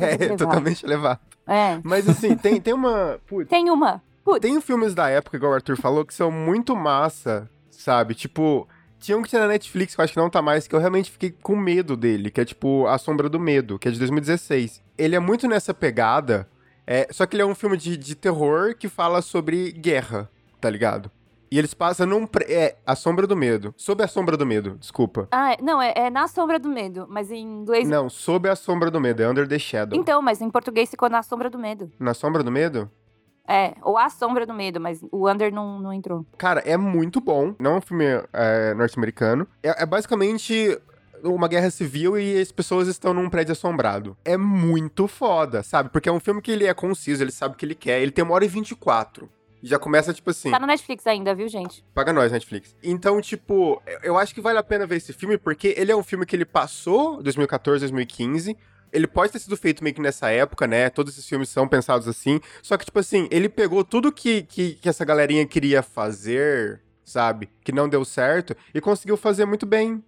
é, 0.00 0.36
totalmente 0.36 0.84
elevado. 0.86 1.18
É. 1.46 1.80
Mas 1.82 2.08
assim, 2.08 2.36
tem, 2.36 2.60
tem 2.60 2.72
uma. 2.72 3.18
Putz. 3.26 3.48
Tem 3.48 3.68
uma. 3.68 4.00
Putz. 4.24 4.40
Tem 4.40 4.60
filmes 4.60 4.94
da 4.94 5.08
época, 5.08 5.36
igual 5.36 5.52
o 5.52 5.54
Arthur 5.56 5.76
falou, 5.76 6.04
que 6.04 6.14
são 6.14 6.30
muito 6.30 6.76
massa, 6.76 7.50
sabe? 7.68 8.14
Tipo, 8.14 8.68
tinha 8.98 9.16
um 9.16 9.22
que 9.22 9.28
tinha 9.28 9.42
na 9.42 9.48
Netflix, 9.48 9.94
que 9.94 10.00
eu 10.00 10.04
acho 10.04 10.12
que 10.12 10.18
não 10.18 10.30
tá 10.30 10.42
mais, 10.42 10.66
que 10.66 10.74
eu 10.74 10.80
realmente 10.80 11.10
fiquei 11.10 11.30
com 11.42 11.56
medo 11.56 11.96
dele, 11.96 12.30
que 12.30 12.40
é 12.40 12.44
tipo 12.44 12.86
A 12.86 12.98
Sombra 12.98 13.28
do 13.28 13.38
Medo, 13.38 13.78
que 13.78 13.88
é 13.88 13.90
de 13.90 13.98
2016. 13.98 14.82
Ele 14.96 15.16
é 15.16 15.20
muito 15.20 15.46
nessa 15.46 15.72
pegada, 15.72 16.48
é, 16.86 17.08
só 17.10 17.26
que 17.26 17.36
ele 17.36 17.42
é 17.42 17.46
um 17.46 17.54
filme 17.54 17.76
de, 17.76 17.96
de 17.96 18.14
terror 18.14 18.74
que 18.76 18.88
fala 18.88 19.22
sobre 19.22 19.72
guerra, 19.72 20.30
tá 20.60 20.68
ligado? 20.68 21.10
E 21.50 21.58
eles 21.58 21.72
passam 21.72 22.06
num. 22.06 22.26
Pre... 22.26 22.44
É, 22.44 22.76
A 22.86 22.94
Sombra 22.94 23.26
do 23.26 23.36
Medo. 23.36 23.74
Sob 23.76 24.02
a 24.02 24.08
Sombra 24.08 24.36
do 24.36 24.44
Medo, 24.44 24.76
desculpa. 24.78 25.28
Ah, 25.30 25.56
não, 25.62 25.80
é, 25.80 25.92
é, 25.96 26.10
Na 26.10 26.28
Sombra 26.28 26.58
do 26.58 26.68
Medo, 26.68 27.06
mas 27.08 27.30
em 27.30 27.42
inglês. 27.42 27.88
Não, 27.88 28.08
Sob 28.10 28.48
a 28.48 28.54
Sombra 28.54 28.90
do 28.90 29.00
Medo, 29.00 29.22
é 29.22 29.28
Under 29.28 29.48
the 29.48 29.58
Shadow. 29.58 29.98
Então, 29.98 30.20
mas 30.20 30.42
em 30.42 30.50
português 30.50 30.90
ficou 30.90 31.08
Na 31.08 31.22
Sombra 31.22 31.48
do 31.48 31.58
Medo. 31.58 31.90
Na 31.98 32.12
Sombra 32.12 32.42
do 32.42 32.50
Medo? 32.50 32.90
É, 33.48 33.74
ou 33.82 33.96
A 33.96 34.10
Sombra 34.10 34.44
do 34.44 34.52
Medo, 34.52 34.78
mas 34.78 35.02
o 35.10 35.28
Under 35.28 35.50
não, 35.50 35.80
não 35.80 35.92
entrou. 35.92 36.26
Cara, 36.36 36.60
é 36.60 36.76
muito 36.76 37.18
bom. 37.18 37.54
Não 37.58 37.76
é 37.76 37.78
um 37.78 37.80
filme 37.80 38.04
é, 38.32 38.74
norte-americano. 38.74 39.48
É, 39.62 39.82
é 39.82 39.86
basicamente 39.86 40.78
uma 41.24 41.48
guerra 41.48 41.70
civil 41.70 42.18
e 42.18 42.40
as 42.40 42.52
pessoas 42.52 42.88
estão 42.88 43.14
num 43.14 43.30
prédio 43.30 43.52
assombrado. 43.52 44.16
É 44.24 44.36
muito 44.36 45.08
foda, 45.08 45.62
sabe? 45.62 45.88
Porque 45.88 46.08
é 46.08 46.12
um 46.12 46.20
filme 46.20 46.42
que 46.42 46.50
ele 46.50 46.66
é 46.66 46.74
conciso, 46.74 47.22
ele 47.22 47.32
sabe 47.32 47.54
o 47.54 47.56
que 47.56 47.64
ele 47.64 47.74
quer. 47.74 48.00
Ele 48.02 48.12
tem 48.12 48.22
uma 48.22 48.34
hora 48.34 48.44
e 48.44 48.48
24. 48.48 49.28
Já 49.62 49.78
começa, 49.78 50.14
tipo 50.14 50.30
assim. 50.30 50.50
Tá 50.50 50.60
no 50.60 50.66
Netflix 50.66 51.06
ainda, 51.06 51.34
viu, 51.34 51.48
gente? 51.48 51.84
Paga 51.92 52.12
nós, 52.12 52.30
Netflix. 52.30 52.76
Então, 52.82 53.20
tipo, 53.20 53.82
eu 54.02 54.16
acho 54.16 54.34
que 54.34 54.40
vale 54.40 54.58
a 54.58 54.62
pena 54.62 54.86
ver 54.86 54.96
esse 54.96 55.12
filme, 55.12 55.36
porque 55.36 55.74
ele 55.76 55.90
é 55.90 55.96
um 55.96 56.02
filme 56.02 56.24
que 56.24 56.36
ele 56.36 56.44
passou 56.44 57.20
2014, 57.22 57.80
2015. 57.80 58.56
Ele 58.92 59.06
pode 59.06 59.32
ter 59.32 59.38
sido 59.38 59.56
feito 59.56 59.82
meio 59.82 59.94
que 59.94 60.00
nessa 60.00 60.30
época, 60.30 60.66
né? 60.66 60.88
Todos 60.90 61.12
esses 61.12 61.28
filmes 61.28 61.48
são 61.48 61.68
pensados 61.68 62.08
assim. 62.08 62.40
Só 62.62 62.76
que, 62.76 62.84
tipo 62.84 62.98
assim, 62.98 63.28
ele 63.30 63.48
pegou 63.48 63.84
tudo 63.84 64.12
que, 64.12 64.42
que, 64.42 64.74
que 64.74 64.88
essa 64.88 65.04
galerinha 65.04 65.46
queria 65.46 65.82
fazer, 65.82 66.80
sabe? 67.04 67.48
Que 67.64 67.72
não 67.72 67.88
deu 67.88 68.04
certo, 68.04 68.56
e 68.74 68.80
conseguiu 68.80 69.16
fazer 69.16 69.44
muito 69.44 69.66
bem. 69.66 70.02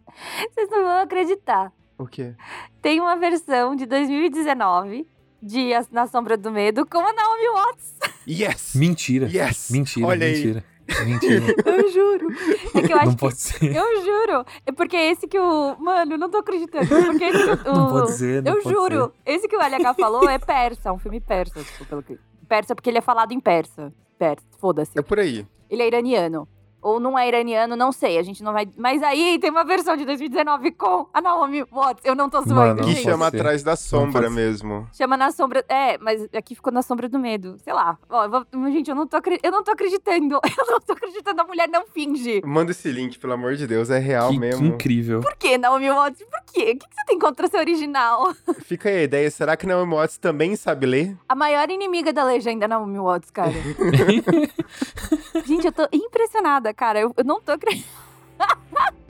Vocês 0.53 0.69
não 0.71 0.83
vão 0.83 0.99
acreditar. 1.01 1.73
O 1.99 2.07
quê? 2.07 2.35
Tem 2.81 3.01
uma 3.01 3.16
versão 3.16 3.77
de 3.77 3.85
2019 3.87 5.07
de 5.43 5.71
Na 5.90 6.07
Sombra 6.07 6.37
do 6.37 6.51
Medo 6.51 6.87
com 6.87 6.99
a 6.99 7.12
Naomi 7.12 7.49
Watts. 7.49 7.95
Yes! 8.29 8.75
Mentira. 8.75 9.29
Yes! 9.31 9.71
Mentira, 9.71 10.07
Olha 10.07 10.27
aí. 10.27 10.62
Mentira. 11.05 11.46
Eu 11.66 11.90
juro. 11.90 12.29
É 12.74 12.83
que 12.83 12.92
eu 12.92 12.96
acho 12.96 13.07
não 13.07 13.14
que 13.14 13.20
pode 13.20 13.40
ser. 13.40 13.76
Eu 13.76 14.05
juro. 14.05 14.44
É 14.66 14.72
porque 14.72 14.96
esse 14.96 15.26
que 15.26 15.38
o. 15.38 15.76
Mano, 15.79 16.16
não 16.16 16.31
tô 16.31 16.38
acreditando. 16.38 16.87
Porque 16.87 17.24
esse 17.24 17.57
que 17.57 17.68
o. 17.68 17.74
Não 17.74 17.90
pode 17.90 18.12
ser, 18.12 18.42
não 18.42 18.53
eu 18.53 18.62
pode 18.62 18.74
juro. 18.74 19.12
Esse 19.24 19.48
que 19.48 19.57
o 19.57 19.61
LH 19.61 19.94
falou 19.94 20.29
é 20.29 20.38
persa, 20.38 20.92
um 20.92 20.98
filme 20.98 21.20
persa. 21.20 21.62
Tipo, 21.62 21.85
pelo 21.87 22.03
que... 22.03 22.18
Persa 22.48 22.74
porque 22.74 22.90
ele 22.90 22.98
é 22.98 23.03
falado 23.03 23.33
em 23.33 23.40
persa. 23.40 23.92
Persa, 24.18 24.44
foda-se. 24.59 24.98
É 24.98 25.03
por 25.03 25.18
aí. 25.18 25.46
Ele 25.68 25.83
é 25.83 25.87
iraniano. 25.87 26.48
Ou 26.83 26.99
não 27.01 27.19
é 27.19 27.27
iraniano, 27.29 27.77
não 27.77 27.93
sei. 27.93 28.19
A 28.19 28.23
gente 28.23 28.43
não 28.43 28.53
vai. 28.53 28.69
Mas 28.77 29.03
aí 29.03 29.38
tem 29.38 29.51
uma 29.51 29.64
versão 29.64 29.97
de 29.97 30.05
2019 30.05 30.73
com 30.73 31.07
a 31.12 31.21
Naomi 31.21 31.62
Watts. 31.71 32.05
Eu 32.05 32.14
não 32.14 32.29
tô 32.31 32.38
zoando. 32.43 32.55
Mano, 32.55 32.83
que 32.85 32.95
chama. 32.97 33.27
Atrás 33.27 33.62
da 33.62 33.77
Sombra 33.77 34.29
mesmo. 34.31 34.88
Chama 34.93 35.16
na 35.16 35.31
sombra. 35.31 35.64
É, 35.69 35.97
mas 35.99 36.27
aqui 36.35 36.55
ficou 36.55 36.73
na 36.73 36.83
sombra 36.83 37.09
do 37.09 37.19
medo. 37.19 37.57
Sei 37.62 37.73
lá. 37.73 37.99
Ó, 38.09 38.25
eu 38.25 38.31
vou- 38.31 38.47
Gente, 38.73 38.88
eu 38.90 38.95
não, 38.97 39.07
tô 39.07 39.16
acre- 39.16 39.38
eu 39.43 39.53
não 39.53 39.62
tô 39.62 39.71
acreditando. 39.73 40.40
Eu 40.61 40.66
não 40.66 40.81
tô 40.81 40.93
acreditando. 40.93 41.40
A 41.40 41.45
mulher 41.45 41.69
não 41.69 41.85
finge. 41.87 42.43
Manda 42.45 42.71
esse 42.73 42.90
link, 42.90 43.19
pelo 43.19 43.33
amor 43.33 43.55
de 43.57 43.66
Deus, 43.66 43.88
é 43.90 43.99
real 43.99 44.29
Que, 44.29 44.35
que 44.35 44.40
mesmo. 44.40 44.66
incrível. 44.66 45.21
Por 45.21 45.35
que, 45.37 45.57
Naomi 45.59 45.90
Watts? 45.90 46.23
Por 46.31 46.39
quê? 46.53 46.73
O 46.75 46.79
que 46.79 46.89
que 46.89 46.95
você 46.95 47.05
tem 47.07 47.19
contra 47.19 47.49
ser 47.49 47.59
original? 47.59 48.35
Fica 48.65 48.89
aí 48.89 48.99
a 48.99 49.03
ideia, 49.03 49.31
será 49.31 49.57
que 49.57 49.67
Naomi 49.67 49.95
Watts 49.95 50.19
também 50.19 50.57
sabe 50.57 50.87
ler? 50.87 51.17
A 51.29 51.35
maior 51.35 51.71
inimiga 51.71 52.13
da 52.13 52.25
legenda 52.25 52.65
é 52.65 52.69
Naomi 52.69 52.99
Watts, 52.99 53.31
cara. 53.31 53.53
Gente, 55.47 55.67
eu 55.67 55.73
tô 55.73 55.89
impressionada, 55.93 56.73
cara. 56.75 57.01
Eu, 57.01 57.13
eu 57.17 57.25
não 57.25 57.41
tô 57.41 57.53
acreditando. 57.53 58.01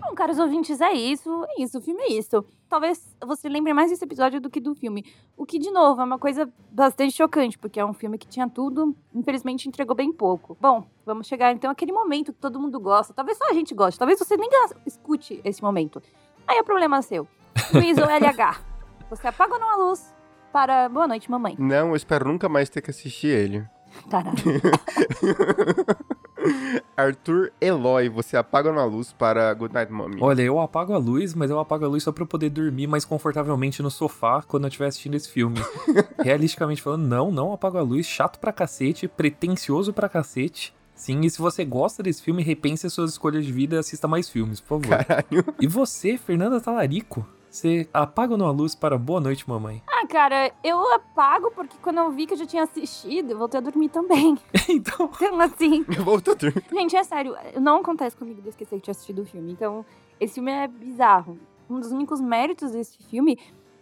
Bom, 0.00 0.14
caros 0.14 0.38
ouvintes, 0.38 0.80
é 0.80 0.92
isso. 0.92 1.44
É 1.56 1.62
isso, 1.62 1.78
o 1.78 1.82
filme 1.82 2.02
é 2.02 2.12
isso. 2.12 2.44
Talvez 2.68 3.16
você 3.24 3.48
lembre 3.48 3.72
mais 3.72 3.90
desse 3.90 4.04
episódio 4.04 4.40
do 4.40 4.50
que 4.50 4.60
do 4.60 4.74
filme. 4.74 5.04
O 5.36 5.46
que, 5.46 5.58
de 5.58 5.70
novo, 5.70 6.00
é 6.00 6.04
uma 6.04 6.18
coisa 6.18 6.52
bastante 6.70 7.12
chocante, 7.12 7.56
porque 7.56 7.78
é 7.78 7.84
um 7.84 7.92
filme 7.92 8.18
que 8.18 8.26
tinha 8.26 8.48
tudo, 8.48 8.94
infelizmente 9.14 9.68
entregou 9.68 9.94
bem 9.94 10.12
pouco. 10.12 10.56
Bom, 10.60 10.84
vamos 11.04 11.26
chegar 11.26 11.52
então 11.52 11.70
àquele 11.70 11.92
momento 11.92 12.32
que 12.32 12.40
todo 12.40 12.60
mundo 12.60 12.80
gosta. 12.80 13.14
Talvez 13.14 13.38
só 13.38 13.48
a 13.50 13.54
gente 13.54 13.74
goste, 13.74 13.98
talvez 13.98 14.18
você 14.18 14.36
nem 14.36 14.50
escute 14.84 15.40
esse 15.44 15.62
momento. 15.62 16.02
Aí 16.46 16.58
é 16.58 16.62
problema 16.62 17.00
seu. 17.02 17.26
Luiz 17.72 17.98
ou 17.98 18.04
LH. 18.04 18.60
Você 19.08 19.28
apaga 19.28 19.54
ou 19.54 19.60
não 19.60 19.70
a 19.70 19.76
luz 19.76 20.12
para 20.52 20.88
Boa 20.88 21.06
Noite, 21.06 21.30
Mamãe. 21.30 21.54
Não, 21.58 21.90
eu 21.90 21.96
espero 21.96 22.26
nunca 22.26 22.48
mais 22.48 22.68
ter 22.68 22.82
que 22.82 22.90
assistir 22.90 23.28
ele. 23.28 23.64
Tarado. 24.10 24.42
Arthur 26.96 27.52
Eloy, 27.60 28.08
você 28.08 28.36
apaga 28.36 28.72
na 28.72 28.84
luz 28.84 29.12
para 29.12 29.52
Goodnight 29.54 29.92
Mommy. 29.92 30.18
Olha, 30.20 30.42
eu 30.42 30.60
apago 30.60 30.92
a 30.92 30.98
luz, 30.98 31.34
mas 31.34 31.50
eu 31.50 31.58
apago 31.58 31.84
a 31.84 31.88
luz 31.88 32.02
só 32.02 32.12
pra 32.12 32.22
eu 32.22 32.26
poder 32.26 32.50
dormir 32.50 32.86
mais 32.86 33.04
confortavelmente 33.04 33.82
no 33.82 33.90
sofá 33.90 34.42
quando 34.42 34.64
eu 34.64 34.68
estiver 34.68 34.86
assistindo 34.86 35.14
esse 35.14 35.28
filme. 35.28 35.58
Realisticamente 36.22 36.82
falando, 36.82 37.06
não, 37.06 37.30
não 37.30 37.52
apago 37.52 37.78
a 37.78 37.82
luz. 37.82 38.06
Chato 38.06 38.38
pra 38.38 38.52
cacete, 38.52 39.08
pretencioso 39.08 39.92
pra 39.92 40.08
cacete. 40.08 40.74
Sim, 40.94 41.20
e 41.20 41.30
se 41.30 41.38
você 41.38 41.62
gosta 41.62 42.02
desse 42.02 42.22
filme, 42.22 42.42
repense 42.42 42.86
as 42.86 42.92
suas 42.92 43.10
escolhas 43.10 43.44
de 43.44 43.52
vida 43.52 43.76
e 43.76 43.78
assista 43.78 44.08
mais 44.08 44.30
filmes, 44.30 44.60
por 44.60 44.80
favor. 44.80 45.04
Caralho. 45.04 45.44
E 45.60 45.66
você, 45.66 46.16
Fernanda 46.16 46.58
Talarico, 46.58 47.26
você 47.56 47.88
apaga 47.92 48.32
ou 48.32 48.38
não 48.38 48.46
a 48.46 48.50
luz 48.50 48.74
para 48.74 48.98
Boa 48.98 49.18
Noite, 49.20 49.48
Mamãe? 49.48 49.82
Ah, 49.86 50.06
cara, 50.06 50.52
eu 50.62 50.78
apago 50.94 51.50
porque 51.52 51.76
quando 51.82 51.98
eu 51.98 52.10
vi 52.10 52.26
que 52.26 52.34
eu 52.34 52.38
já 52.38 52.44
tinha 52.46 52.62
assistido, 52.62 53.30
eu 53.30 53.38
voltei 53.38 53.58
a 53.58 53.62
dormir 53.62 53.88
também. 53.88 54.36
então, 54.68 55.10
Então, 55.20 55.40
assim, 55.40 55.84
Eu 55.96 56.04
volto 56.04 56.32
a 56.32 56.34
dormir. 56.34 56.62
gente, 56.70 56.94
é 56.94 57.02
sério, 57.02 57.34
não 57.60 57.78
acontece 57.80 58.16
comigo 58.16 58.40
de 58.42 58.48
eu 58.48 58.50
esquecer 58.50 58.76
que 58.76 58.82
tinha 58.82 58.92
assistido 58.92 59.22
o 59.22 59.24
filme. 59.26 59.50
Então, 59.52 59.84
esse 60.20 60.34
filme 60.34 60.52
é 60.52 60.68
bizarro. 60.68 61.38
Um 61.68 61.80
dos 61.80 61.90
únicos 61.90 62.20
méritos 62.20 62.72
desse 62.72 62.98
filme 63.04 63.38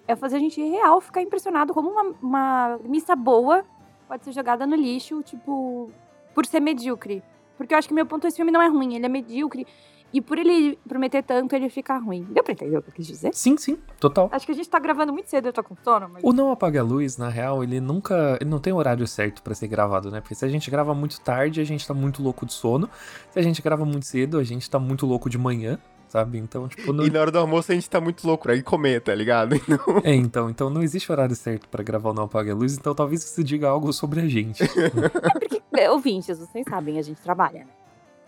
é 0.06 0.14
fazer 0.14 0.36
a 0.36 0.40
gente 0.40 0.62
real 0.62 1.00
ficar 1.00 1.20
impressionado 1.22 1.74
como 1.74 1.90
uma, 1.90 2.14
uma 2.22 2.78
missa 2.84 3.16
boa 3.16 3.64
pode 4.06 4.24
ser 4.24 4.32
jogada 4.32 4.66
no 4.66 4.76
lixo, 4.76 5.22
tipo, 5.22 5.90
por 6.34 6.46
ser 6.46 6.60
medíocre. 6.60 7.22
Porque 7.56 7.74
eu 7.74 7.78
acho 7.78 7.88
que 7.88 7.94
meu 7.94 8.06
ponto 8.06 8.26
esse 8.26 8.36
filme 8.36 8.52
não 8.52 8.60
é 8.62 8.68
ruim, 8.68 8.94
ele 8.94 9.06
é 9.06 9.08
medíocre. 9.08 9.66
E 10.14 10.20
por 10.20 10.38
ele 10.38 10.78
prometer 10.88 11.24
tanto, 11.24 11.56
ele 11.56 11.68
fica 11.68 11.98
ruim. 11.98 12.24
Deu 12.30 12.44
pra 12.44 12.52
entender 12.52 12.78
o 12.78 12.82
que 12.82 12.90
eu 12.90 12.94
quis 12.94 13.04
dizer? 13.06 13.34
sim, 13.34 13.56
sim, 13.56 13.76
total. 13.98 14.28
Acho 14.30 14.46
que 14.46 14.52
a 14.52 14.54
gente 14.54 14.68
tá 14.68 14.78
gravando 14.78 15.12
muito 15.12 15.28
cedo, 15.28 15.46
eu 15.48 15.52
tô 15.52 15.62
com 15.64 15.74
sono, 15.82 16.08
mas. 16.08 16.22
O 16.22 16.32
Não 16.32 16.52
Apaga 16.52 16.78
a 16.78 16.84
Luz, 16.84 17.18
na 17.18 17.28
real, 17.28 17.64
ele 17.64 17.80
nunca. 17.80 18.38
Ele 18.40 18.48
não 18.48 18.60
tem 18.60 18.72
horário 18.72 19.04
certo 19.08 19.42
pra 19.42 19.56
ser 19.56 19.66
gravado, 19.66 20.12
né? 20.12 20.20
Porque 20.20 20.36
se 20.36 20.44
a 20.44 20.48
gente 20.48 20.70
grava 20.70 20.94
muito 20.94 21.20
tarde, 21.20 21.60
a 21.60 21.64
gente 21.64 21.84
tá 21.84 21.92
muito 21.92 22.22
louco 22.22 22.46
de 22.46 22.52
sono. 22.52 22.88
Se 23.32 23.40
a 23.40 23.42
gente 23.42 23.60
grava 23.60 23.84
muito 23.84 24.06
cedo, 24.06 24.38
a 24.38 24.44
gente 24.44 24.70
tá 24.70 24.78
muito 24.78 25.04
louco 25.04 25.28
de 25.28 25.36
manhã, 25.36 25.80
sabe? 26.06 26.38
Então, 26.38 26.68
tipo, 26.68 26.92
não. 26.92 27.04
E 27.04 27.10
na 27.10 27.20
hora 27.20 27.32
do 27.32 27.38
almoço 27.40 27.72
a 27.72 27.74
gente 27.74 27.90
tá 27.90 28.00
muito 28.00 28.24
louco 28.24 28.44
pra 28.44 28.54
ir 28.54 28.62
comer, 28.62 29.00
tá 29.00 29.12
ligado? 29.12 29.56
Então, 29.66 30.00
É, 30.04 30.14
então, 30.14 30.48
então 30.48 30.70
não 30.70 30.80
existe 30.80 31.10
horário 31.10 31.34
certo 31.34 31.68
pra 31.68 31.82
gravar 31.82 32.10
o 32.10 32.14
Não 32.14 32.24
Apaga 32.24 32.52
a 32.52 32.54
Luz, 32.54 32.76
então 32.78 32.94
talvez 32.94 33.24
você 33.24 33.42
diga 33.42 33.68
algo 33.68 33.92
sobre 33.92 34.20
a 34.20 34.28
gente. 34.28 34.62
Porque, 35.34 35.60
é, 35.76 35.90
ouvintes, 35.90 36.38
vocês 36.38 36.64
sabem, 36.70 37.00
a 37.00 37.02
gente 37.02 37.20
trabalha, 37.20 37.60
né? 37.60 37.66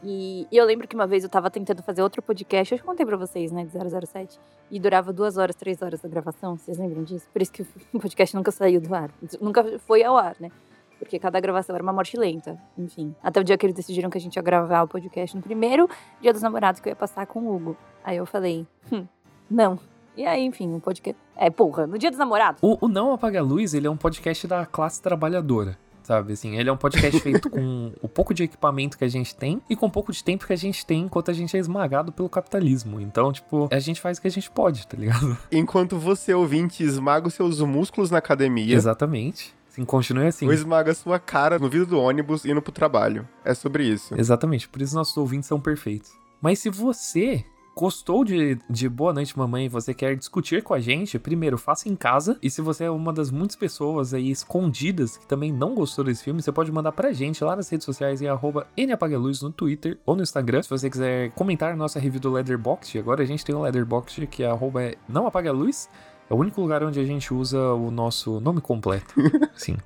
E, 0.03 0.47
e 0.51 0.57
eu 0.57 0.65
lembro 0.65 0.87
que 0.87 0.95
uma 0.95 1.07
vez 1.07 1.25
eu 1.25 1.31
tava 1.31 1.51
tentando 1.51 1.83
fazer 1.83 2.03
outro 2.03 2.23
podcast, 2.23 2.73
eu 2.73 2.79
já 2.79 2.85
contei 2.85 3.05
pra 3.05 3.17
vocês, 3.17 3.51
né, 3.51 3.65
de 3.65 4.07
007, 4.07 4.39
e 4.71 4.79
durava 4.79 5.13
duas 5.13 5.37
horas, 5.37 5.57
três 5.57 5.81
horas 5.81 6.05
a 6.05 6.09
gravação, 6.09 6.57
vocês 6.57 6.79
lembram 6.79 7.03
disso? 7.03 7.27
Por 7.33 7.41
isso 7.41 7.53
que 7.53 7.63
o 7.93 8.01
podcast 8.01 8.35
nunca 8.37 8.51
saiu 8.51 8.81
do 8.81 8.95
ar, 8.95 9.11
nunca 9.41 9.79
foi 9.81 10.05
ao 10.05 10.17
ar, 10.17 10.37
né? 10.39 10.51
Porque 10.99 11.19
cada 11.19 11.39
gravação 11.41 11.75
era 11.75 11.83
uma 11.83 11.93
morte 11.93 12.17
lenta, 12.17 12.59
enfim. 12.77 13.15
Até 13.23 13.39
o 13.41 13.45
dia 13.45 13.59
que 13.59 13.67
eles 13.67 13.77
decidiram 13.77 14.09
que 14.09 14.17
a 14.17 14.21
gente 14.21 14.37
ia 14.37 14.43
gravar 14.43 14.83
o 14.83 14.89
podcast 14.89 15.37
no 15.37 15.43
primeiro 15.43 15.89
dia 16.23 16.33
dos 16.33 16.41
namorados 16.41 16.81
que 16.81 16.89
eu 16.89 16.93
ia 16.93 16.97
passar 16.97 17.27
com 17.27 17.41
o 17.41 17.55
Hugo. 17.55 17.77
Aí 18.03 18.17
eu 18.17 18.25
falei, 18.25 18.67
hum, 18.91 19.07
não. 19.51 19.79
E 20.17 20.25
aí, 20.25 20.43
enfim, 20.43 20.75
o 20.75 20.81
podcast... 20.81 21.21
É, 21.37 21.51
porra, 21.51 21.87
no 21.87 21.99
dia 21.99 22.11
dos 22.11 22.19
namorados. 22.19 22.63
O, 22.63 22.87
o 22.87 22.89
Não 22.89 23.13
Apaga 23.13 23.41
a 23.41 23.43
Luz, 23.43 23.75
ele 23.75 23.87
é 23.87 23.91
um 23.91 23.97
podcast 23.97 24.47
da 24.47 24.65
classe 24.65 25.03
trabalhadora. 25.03 25.77
Sabe, 26.07 26.35
assim, 26.35 26.57
ele 26.57 26.71
é 26.71 26.73
um 26.73 26.77
podcast 26.77 27.19
feito 27.19 27.51
com 27.51 27.93
o 28.01 28.09
pouco 28.09 28.33
de 28.33 28.45
equipamento 28.45 28.97
que 28.97 29.03
a 29.03 29.09
gente 29.09 29.35
tem 29.35 29.61
e 29.69 29.75
com 29.75 29.87
o 29.87 29.91
pouco 29.91 30.13
de 30.13 30.23
tempo 30.23 30.47
que 30.47 30.53
a 30.53 30.57
gente 30.57 30.87
tem 30.87 31.03
enquanto 31.03 31.33
a 31.33 31.35
gente 31.35 31.57
é 31.57 31.59
esmagado 31.59 32.13
pelo 32.13 32.29
capitalismo. 32.29 33.01
Então, 33.01 33.33
tipo, 33.33 33.69
a 33.73 33.81
gente 33.81 34.01
faz 34.01 34.17
o 34.17 34.23
que 34.23 34.29
a 34.29 34.31
gente 34.31 34.49
pode, 34.49 34.87
tá 34.87 34.97
ligado? 34.97 35.37
enquanto 35.51 35.99
você, 35.99 36.33
ouvinte, 36.33 36.85
esmaga 36.85 37.27
os 37.27 37.35
seus 37.35 37.61
músculos 37.61 38.09
na 38.09 38.19
academia, 38.19 38.73
Exatamente. 38.73 39.53
Sim, 39.69 39.85
continue 39.85 40.29
assim. 40.29 40.47
ou 40.47 40.53
esmaga 40.53 40.93
a 40.93 40.95
sua 40.95 41.19
cara 41.19 41.59
no 41.59 41.69
vidro 41.69 41.87
do 41.87 42.01
ônibus 42.01 42.45
indo 42.45 42.63
pro 42.63 42.71
trabalho. 42.71 43.27
É 43.45 43.53
sobre 43.53 43.83
isso. 43.83 44.15
Exatamente, 44.17 44.69
por 44.69 44.81
isso 44.81 44.95
nossos 44.95 45.17
ouvintes 45.17 45.49
são 45.49 45.61
perfeitos. 45.61 46.13
Mas 46.41 46.61
se 46.61 46.71
você 46.71 47.45
gostou 47.77 48.25
de, 48.25 48.59
de 48.71 48.89
Boa 48.89 49.13
Noite 49.13 49.39
Mamãe 49.39 49.67
e 49.67 49.69
você 49.69 49.93
quer 49.93 50.17
discutir 50.17 50.63
com 50.63 50.73
a 50.73 50.81
gente, 50.81 51.19
primeiro 51.19 51.59
faça 51.59 51.91
em 51.91 51.95
casa. 51.95 52.39
E 52.43 52.49
se 52.49 52.63
você 52.63 52.85
é 52.85 52.91
uma 52.91 53.13
das 53.13 53.31
muitas 53.31 53.55
pessoas 53.55 54.15
aí 54.15 54.31
escondidas 54.31 55.19
que 55.19 55.27
também 55.27 55.53
não 55.53 55.75
gostou 55.75 56.03
desse 56.03 56.25
filme, 56.25 56.41
você 56.41 56.51
pode 56.51 56.73
mandar 56.73 56.93
pra 56.93 57.13
gente 57.13 57.45
lá 57.45 57.55
nas 57.55 57.69
redes 57.69 57.85
sociais 57.85 58.23
em 58.23 58.29
arroba 58.29 58.67
NApagaLuz 58.79 59.43
no 59.43 59.53
Twitter 59.53 59.99
ou 60.07 60.17
no 60.17 60.23
Instagram. 60.23 60.63
Se 60.63 60.71
você 60.71 60.89
quiser 60.89 61.33
comentar 61.33 61.71
a 61.71 61.77
nossa 61.77 62.01
review 62.01 62.21
do 62.21 62.33
Letterboxd, 62.33 62.99
agora 62.99 63.23
a 63.23 63.27
gente 63.27 63.45
tem 63.45 63.55
um 63.55 63.61
Letterboxd 63.61 64.27
que 64.27 64.43
é 64.43 64.47
arroba 64.47 64.93
não 65.07 65.27
apaga 65.27 65.51
a 65.51 65.53
luz. 65.53 65.91
É 66.31 66.35
o 66.35 66.37
único 66.39 66.61
lugar 66.61 66.83
onde 66.83 66.99
a 66.99 67.05
gente 67.05 67.33
usa 67.33 67.61
o 67.75 67.91
nosso 67.91 68.41
nome 68.41 68.61
completo. 68.61 69.15
Sim. 69.55 69.77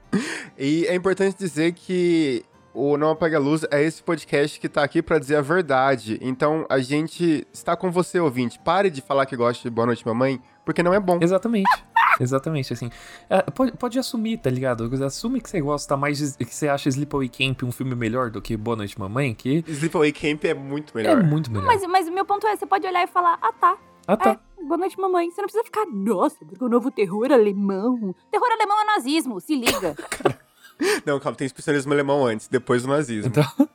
E 0.57 0.87
é 0.87 0.94
importante 0.94 1.37
dizer 1.37 1.72
que 1.72 2.44
o 2.74 2.96
Não 2.96 3.11
Apaga 3.11 3.37
a 3.37 3.40
Luz 3.40 3.64
é 3.70 3.83
esse 3.83 4.02
podcast 4.02 4.61
que 4.61 4.68
tá 4.68 4.83
aqui 4.83 5.02
pra 5.02 5.18
dizer 5.18 5.37
a 5.37 5.40
verdade. 5.40 6.18
Então 6.20 6.66
a 6.68 6.78
gente 6.78 7.46
está 7.52 7.76
com 7.76 7.90
você, 7.90 8.20
ouvinte. 8.20 8.59
Pare 8.59 8.90
de 8.90 9.00
falar 9.00 9.26
que 9.26 9.37
gosta 9.37 9.62
de 9.62 9.74
Boa 9.74 9.87
Noite 9.87 10.06
Mamãe, 10.06 10.40
porque 10.64 10.83
não 10.83 10.94
é 10.94 11.00
bom. 11.00 11.18
Exatamente. 11.20 11.70
Exatamente, 12.20 12.72
assim. 12.72 12.90
É, 13.28 13.42
pode, 13.42 13.72
pode 13.72 13.98
assumir, 13.98 14.38
tá 14.38 14.50
ligado? 14.50 14.88
Assume 15.04 15.40
que 15.40 15.48
você 15.48 15.61
gosta 15.61 15.96
mais 15.96 16.18
de, 16.18 16.44
que 16.44 16.54
você 16.54 16.68
acha 16.68 16.88
Sleepaway 16.88 17.28
Camp 17.28 17.62
um 17.62 17.72
filme 17.72 17.94
melhor 17.94 18.30
do 18.30 18.42
que 18.42 18.56
Boa 18.56 18.76
Noite 18.76 18.98
Mamãe, 18.98 19.35
que 19.35 19.64
Sleepaway 19.66 20.12
Camp 20.12 20.44
é 20.44 20.54
muito 20.54 20.98
é 20.98 21.02
melhor. 21.02 21.22
muito 21.22 21.50
melhor. 21.50 21.66
Mas, 21.66 21.87
mas 21.87 22.09
o 22.09 22.12
meu 22.12 22.24
ponto 22.24 22.46
é, 22.46 22.56
você 22.56 22.66
pode 22.66 22.87
olhar 22.87 23.02
e 23.02 23.06
falar, 23.06 23.38
ah 23.40 23.52
tá, 23.52 23.78
ah, 24.06 24.16
tá. 24.16 24.30
é, 24.30 24.50
Boa 24.62 24.76
noite, 24.76 25.00
mamãe. 25.00 25.30
Você 25.30 25.40
não 25.40 25.46
precisa 25.46 25.64
ficar, 25.64 25.87
nossa, 25.87 26.44
porque 26.44 26.62
o 26.62 26.68
novo 26.68 26.90
terror 26.90 27.33
alemão. 27.33 28.14
Terror 28.30 28.48
alemão 28.52 28.80
é 28.80 28.85
nazismo, 28.85 29.40
se 29.40 29.56
liga. 29.56 29.96
Não, 31.04 31.20
calma, 31.20 31.36
tem 31.36 31.46
especialismo 31.46 31.92
alemão 31.92 32.24
antes, 32.24 32.48
depois 32.48 32.82
do 32.82 32.88
nazismo. 32.88 33.30
Então, 33.30 33.44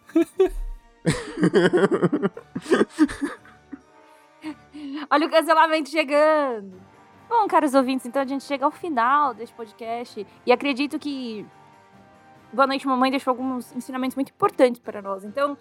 Olha 5.10 5.28
o 5.28 5.30
cancelamento 5.30 5.90
chegando. 5.90 6.82
Bom, 7.30 7.48
caros 7.48 7.74
ouvintes, 7.74 8.06
então 8.06 8.22
a 8.22 8.26
gente 8.26 8.44
chega 8.44 8.66
ao 8.66 8.72
final 8.72 9.34
deste 9.34 9.56
podcast. 9.56 10.26
E 10.46 10.52
acredito 10.52 11.00
que 11.00 11.46
Boa 12.54 12.68
Noite 12.68 12.88
Mamãe 12.88 13.12
deixou 13.12 13.32
alguns 13.32 13.76
ensinamentos 13.76 14.16
muito 14.16 14.30
importantes 14.30 14.80
para 14.80 15.02
nós. 15.02 15.24
Então, 15.24 15.58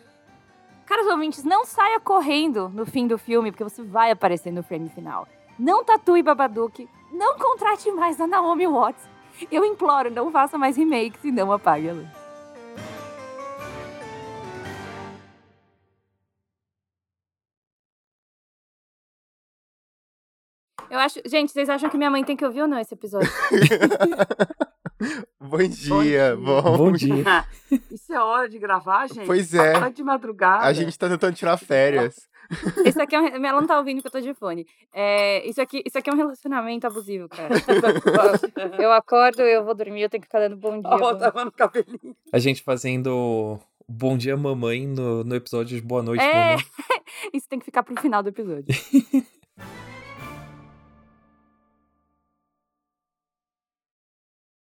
caros 0.87 1.07
ouvintes, 1.07 1.45
não 1.45 1.65
saia 1.65 2.01
correndo 2.01 2.69
no 2.69 2.87
fim 2.87 3.07
do 3.07 3.19
filme, 3.19 3.51
porque 3.51 3.65
você 3.65 3.83
vai 3.83 4.11
aparecer 4.11 4.53
no 4.53 4.63
frame 4.63 4.89
final. 4.89 5.27
Não 5.59 5.85
tatue 5.85 6.23
Babadook. 6.23 6.89
Não 7.13 7.39
contrate 7.39 7.91
mais 7.93 8.21
a 8.21 8.27
Naomi 8.27 8.67
Watts. 8.67 9.09
Eu 9.51 9.65
imploro, 9.65 10.11
não 10.11 10.31
faça 10.31 10.57
mais 10.57 10.77
remakes 10.77 11.23
e 11.25 11.33
não 11.33 11.53
apague 11.53 11.89
a 11.89 11.93
luz. 11.93 12.09
Eu 20.91 20.99
acho. 20.99 21.21
Gente, 21.27 21.51
vocês 21.51 21.69
acham 21.69 21.91
que 21.91 21.97
minha 21.97 22.11
mãe 22.11 22.23
tem 22.23 22.37
que 22.37 22.45
ouvir 22.45 22.63
ou 22.63 22.69
não 22.69 22.79
esse 22.79 22.95
episódio? 22.95 23.29
Bom 25.41 25.59
dia, 25.59 26.03
dia. 26.03 26.37
bom. 26.37 26.77
bom 26.77 26.93
dia. 26.93 27.25
Isso 27.91 28.13
é 28.13 28.21
hora 28.21 28.49
de 28.49 28.59
gravar, 28.59 29.07
gente? 29.09 29.27
Pois 29.27 29.55
é. 29.55 29.77
Hora 29.77 29.91
de 29.91 30.03
madrugada. 30.03 30.65
A 30.65 30.73
gente 30.73 30.99
tá 30.99 31.09
tentando 31.09 31.35
tirar 31.35 31.57
férias. 31.57 32.29
Isso 32.85 33.01
aqui 33.01 33.17
é 33.17 33.21
um. 33.21 33.27
Ela 33.27 33.61
não 33.61 33.67
tá 33.67 33.79
ouvindo 33.79 34.01
que 34.01 34.07
eu 34.07 34.11
tô 34.11 34.21
de 34.21 34.35
fone. 34.35 34.67
É, 34.93 35.47
isso, 35.49 35.61
aqui, 35.61 35.83
isso 35.85 35.97
aqui 35.99 36.11
é 36.11 36.13
um 36.13 36.17
relacionamento 36.17 36.87
abusivo, 36.87 37.29
cara. 37.29 37.55
Eu 38.79 38.93
acordo, 38.93 39.43
eu 39.43 39.65
vou 39.65 39.75
dormir, 39.75 40.03
eu 40.03 40.11
tenho 40.11 40.21
que 40.21 40.27
ficar 40.27 40.41
dando 40.41 40.57
bom 40.57 40.81
dia. 40.81 40.97
Bom 40.97 41.17
tava 41.17 41.45
no 41.45 41.53
cabelinho. 41.53 42.15
A 42.33 42.39
gente 42.39 42.63
fazendo 42.63 43.59
Bom 43.89 44.17
Dia 44.17 44.37
Mamãe 44.37 44.87
no, 44.87 45.25
no 45.25 45.35
episódio 45.35 45.77
de 45.77 45.83
Boa 45.83 46.03
Noite 46.03 46.23
É. 46.23 46.51
Mamãe. 46.51 46.65
Isso 47.33 47.49
tem 47.49 47.59
que 47.59 47.65
ficar 47.65 47.83
pro 47.83 48.01
final 48.01 48.23
do 48.23 48.29
episódio. 48.29 48.67